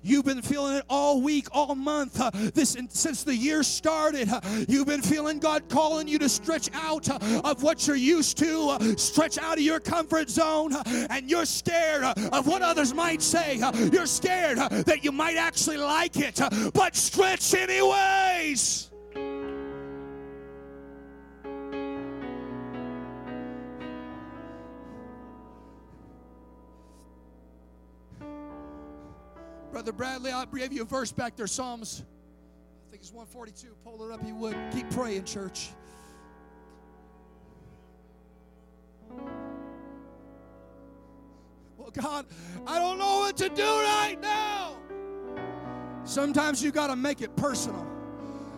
You've 0.04 0.24
been 0.24 0.40
feeling 0.40 0.76
it 0.76 0.84
all 0.88 1.20
week, 1.20 1.48
all 1.50 1.74
month. 1.74 2.20
Uh, 2.20 2.30
this 2.54 2.76
since 2.90 3.24
the 3.24 3.34
year 3.34 3.64
started. 3.64 4.28
Uh, 4.28 4.40
you've 4.68 4.86
been 4.86 5.02
feeling 5.02 5.40
God 5.40 5.68
calling 5.68 6.06
you 6.06 6.18
to 6.20 6.28
stretch 6.28 6.70
out 6.72 7.08
uh, 7.08 7.40
of 7.44 7.64
what 7.64 7.88
you're 7.88 7.96
used 7.96 8.38
to, 8.38 8.96
stretch 8.96 9.36
out 9.38 9.58
of 9.58 9.64
your 9.64 9.80
comfort 9.80 10.30
zone, 10.30 10.72
and 10.86 11.28
you're 11.28 11.44
scared 11.44 12.04
of 12.04 12.46
what 12.46 12.62
others 12.62 12.94
might 12.94 13.20
say. 13.20 13.60
you're 13.92 14.06
scared 14.06 14.58
that 14.58 15.02
you 15.02 15.10
might 15.10 15.36
actually 15.36 15.78
like 15.78 16.16
it, 16.16 16.40
but 16.72 16.94
stretch 16.94 17.54
anyways. 17.54 18.91
Brother 29.82 29.96
Bradley, 29.96 30.30
I 30.30 30.44
gave 30.44 30.72
you 30.72 30.82
a 30.82 30.84
verse 30.84 31.10
back 31.10 31.34
there, 31.34 31.48
Psalms. 31.48 32.04
I 32.86 32.90
think 32.92 33.02
it's 33.02 33.12
142. 33.12 33.74
Pull 33.82 34.08
it 34.08 34.12
up, 34.12 34.24
you 34.24 34.36
would. 34.36 34.56
Keep 34.72 34.90
praying, 34.90 35.24
church. 35.24 35.70
Well, 41.76 41.90
God, 41.92 42.26
I 42.64 42.78
don't 42.78 42.96
know 42.96 43.18
what 43.18 43.36
to 43.38 43.48
do 43.48 43.64
right 43.64 44.18
now. 44.22 44.76
Sometimes 46.04 46.62
you 46.62 46.70
got 46.70 46.86
to 46.86 46.94
make 46.94 47.20
it 47.20 47.34
personal. 47.34 47.84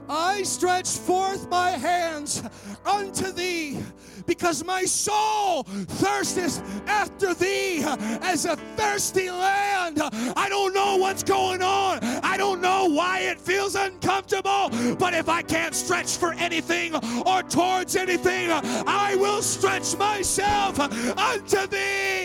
I 0.09 0.43
stretch 0.43 0.89
forth 0.89 1.49
my 1.49 1.71
hands 1.71 2.43
unto 2.85 3.33
thee 3.33 3.79
because 4.27 4.65
my 4.65 4.85
soul 4.85 5.65
thirsteth 5.65 6.63
after 6.89 7.35
thee 7.35 7.83
as 8.23 8.45
a 8.45 8.57
thirsty 8.77 9.31
land. 9.31 10.01
I 10.37 10.49
don't 10.49 10.75
know 10.75 10.97
what's 10.97 11.23
going 11.23 11.63
on. 11.63 11.99
I 12.03 12.37
don't 12.37 12.61
know 12.61 12.87
why 12.89 13.21
it 13.21 13.41
feels 13.41 13.75
uncomfortable, 13.75 14.71
but 14.99 15.15
if 15.15 15.29
I 15.29 15.43
can't 15.43 15.75
stretch 15.75 16.17
for 16.17 16.33
anything 16.35 16.95
or 17.27 17.43
towards 17.43 17.97
anything, 17.97 18.51
I 18.51 19.17
will 19.17 19.43
stretch 19.43 19.97
myself 19.97 20.79
unto 20.81 21.67
thee. 21.67 22.24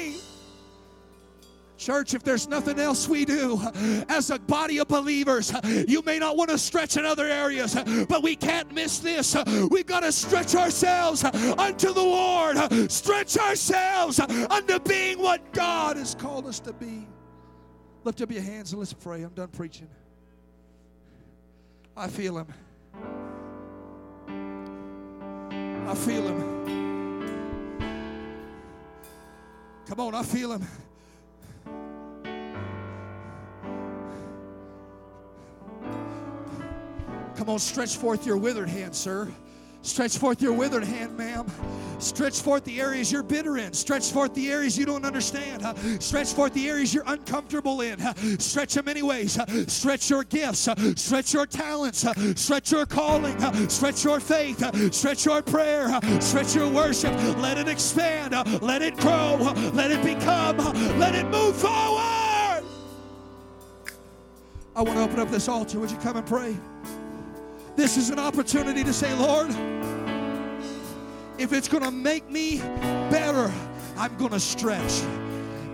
Church, 1.79 2.13
if 2.13 2.23
there's 2.23 2.47
nothing 2.47 2.77
else 2.77 3.07
we 3.07 3.23
do 3.23 3.59
as 4.09 4.29
a 4.29 4.37
body 4.37 4.79
of 4.79 4.89
believers, 4.89 5.53
you 5.87 6.01
may 6.01 6.19
not 6.19 6.35
want 6.35 6.49
to 6.49 6.57
stretch 6.57 6.97
in 6.97 7.05
other 7.05 7.25
areas, 7.25 7.75
but 8.09 8.21
we 8.21 8.35
can't 8.35 8.71
miss 8.73 8.99
this. 8.99 9.35
We've 9.71 9.85
got 9.85 10.01
to 10.01 10.11
stretch 10.11 10.55
ourselves 10.55 11.23
unto 11.23 11.93
the 11.93 12.03
Lord, 12.03 12.91
stretch 12.91 13.37
ourselves 13.37 14.19
unto 14.19 14.79
being 14.79 15.19
what 15.19 15.53
God 15.53 15.95
has 15.95 16.15
called 16.15 16.45
us 16.47 16.59
to 16.59 16.73
be. 16.73 17.07
Lift 18.03 18.21
up 18.21 18.31
your 18.31 18.43
hands 18.43 18.73
and 18.73 18.79
let's 18.79 18.93
pray. 18.93 19.23
I'm 19.23 19.29
done 19.29 19.47
preaching. 19.47 19.87
I 21.95 22.07
feel 22.07 22.37
Him. 22.37 22.47
I 25.89 25.95
feel 25.95 26.27
him. 26.27 26.39
Come 29.87 29.99
on, 29.99 30.13
I 30.13 30.21
feel 30.21 30.51
him. 30.51 30.67
Come 37.39 37.51
on, 37.51 37.59
stretch 37.59 37.95
forth 37.95 38.25
your 38.25 38.35
withered 38.35 38.67
hand, 38.67 38.93
sir. 38.93 39.31
Stretch 39.81 40.17
forth 40.17 40.41
your 40.41 40.51
withered 40.51 40.83
hand, 40.83 41.17
ma'am. 41.17 41.49
Stretch 41.97 42.41
forth 42.41 42.65
the 42.65 42.81
areas 42.81 43.13
you're 43.13 43.23
bitter 43.23 43.57
in. 43.57 43.71
Stretch 43.71 44.11
forth 44.11 44.33
the 44.33 44.51
areas 44.51 44.77
you 44.77 44.85
don't 44.85 45.05
understand. 45.05 45.63
Stretch 46.03 46.33
forth 46.33 46.53
the 46.53 46.67
areas 46.67 46.93
you're 46.93 47.05
uncomfortable 47.07 47.79
in. 47.79 47.97
Stretch 48.39 48.73
them 48.73 48.89
anyways. 48.89 49.39
Stretch 49.71 50.09
your 50.09 50.25
gifts. 50.25 50.67
Stretch 50.97 51.33
your 51.33 51.45
talents. 51.45 52.05
Stretch 52.35 52.73
your 52.73 52.85
calling. 52.85 53.39
Stretch 53.69 54.03
your 54.03 54.19
faith. 54.19 54.93
Stretch 54.93 55.25
your 55.25 55.41
prayer. 55.41 55.97
Stretch 56.19 56.53
your 56.55 56.69
worship. 56.69 57.13
Let 57.37 57.57
it 57.57 57.69
expand. 57.69 58.35
Let 58.61 58.81
it 58.81 58.97
grow. 58.97 59.37
Let 59.73 59.91
it 59.91 60.03
become. 60.03 60.57
Let 60.99 61.15
it 61.15 61.25
move 61.27 61.55
forward. 61.55 62.65
I 64.75 64.81
want 64.81 64.97
to 64.97 65.03
open 65.03 65.19
up 65.19 65.31
this 65.31 65.47
altar. 65.47 65.79
Would 65.79 65.89
you 65.89 65.97
come 65.97 66.17
and 66.17 66.27
pray? 66.27 66.57
This 67.79 67.95
is 67.95 68.09
an 68.09 68.19
opportunity 68.19 68.83
to 68.83 68.91
say, 68.91 69.13
Lord, 69.13 69.51
if 71.37 71.53
it's 71.53 71.69
going 71.69 71.85
to 71.85 71.91
make 71.91 72.29
me 72.29 72.59
better, 73.09 73.49
I'm 73.95 74.17
going 74.17 74.31
to 74.31 74.39
stretch. 74.41 75.01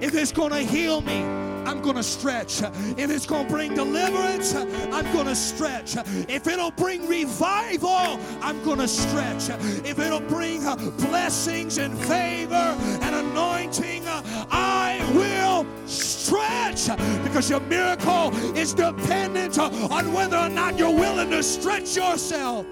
If 0.02 0.14
it's 0.14 0.32
going 0.32 0.52
to 0.52 0.60
heal 0.60 1.02
me, 1.02 1.24
I'm 1.66 1.82
going 1.82 1.96
to 1.96 2.04
stretch. 2.04 2.62
If 2.62 3.10
it's 3.10 3.26
going 3.26 3.48
to 3.48 3.52
bring 3.52 3.74
deliverance, 3.74 4.54
I'm 4.54 5.12
going 5.14 5.26
to 5.26 5.36
stretch. 5.36 5.96
If 6.30 6.46
it'll 6.46 6.70
bring 6.70 7.08
revival, 7.08 8.20
I'm 8.40 8.64
going 8.64 8.78
to 8.78 8.88
stretch. 8.88 9.50
If 9.84 9.98
it'll 9.98 10.20
bring 10.20 10.64
uh, 10.64 10.76
blessings 10.76 11.80
and 11.80 11.98
favor 11.98 12.78
and 13.02 13.16
anointing, 13.16 14.08
uh, 14.08 14.46
I 14.52 15.00
will 15.16 15.45
stretch 15.86 16.88
because 17.24 17.50
your 17.50 17.60
miracle 17.62 18.36
is 18.56 18.74
dependent 18.74 19.58
on 19.60 20.14
whether 20.14 20.38
or 20.38 20.50
not 20.50 20.78
you're 20.78 20.94
willing 20.94 21.30
to 21.32 21.44
stretch 21.44 21.96
yourself. 21.96 22.66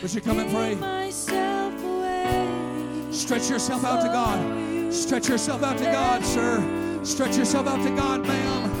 Would 0.00 0.14
you 0.14 0.20
come 0.20 0.38
and 0.38 0.50
pray? 0.50 0.76
Stretch 3.10 3.50
yourself 3.50 3.84
out 3.84 4.00
to 4.02 4.08
God. 4.08 4.94
Stretch 4.94 5.28
yourself 5.28 5.62
out 5.62 5.76
to 5.78 5.84
God, 5.84 6.24
sir. 6.24 6.62
Stretch 7.02 7.36
yourself 7.36 7.66
out 7.66 7.82
to 7.82 7.90
God, 7.96 8.26
ma'am. 8.26 8.76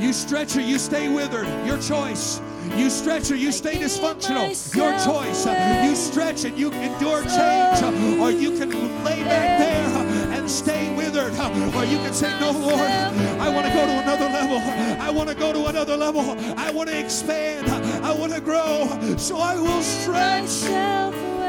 You 0.00 0.12
stretch 0.14 0.56
or 0.56 0.60
you 0.60 0.78
stay 0.78 1.08
withered. 1.08 1.46
Your 1.66 1.78
choice. 1.78 2.40
You 2.76 2.90
stretch 2.90 3.30
or 3.30 3.36
you 3.36 3.52
stay 3.52 3.74
dysfunctional. 3.74 4.74
Your 4.74 4.92
choice. 5.04 5.46
You 5.84 5.94
stretch 5.94 6.44
and 6.44 6.58
you 6.58 6.70
endure 6.72 7.22
change, 7.24 7.82
or 8.20 8.30
you 8.30 8.58
can 8.58 8.70
lay 9.04 9.22
back 9.24 9.58
there 9.58 10.38
and 10.38 10.50
stay 10.50 10.94
withered, 10.94 11.32
or 11.74 11.84
you 11.84 11.98
can 11.98 12.12
say, 12.12 12.30
No, 12.40 12.52
Lord, 12.52 12.90
I 13.40 13.48
want 13.48 13.66
to 13.66 13.72
go 13.72 13.86
to 13.86 14.02
another 14.02 14.26
level. 14.26 14.58
I 15.00 15.10
want 15.10 15.28
to 15.28 15.34
go 15.34 15.52
to 15.52 15.66
another 15.66 15.96
level. 15.96 16.36
I 16.58 16.70
want 16.70 16.88
to 16.90 16.98
expand. 16.98 17.68
I 18.04 18.12
want 18.12 18.32
to 18.32 18.40
grow. 18.40 18.86
So 19.16 19.36
I 19.38 19.56
will 19.56 19.82
stretch. 19.82 21.39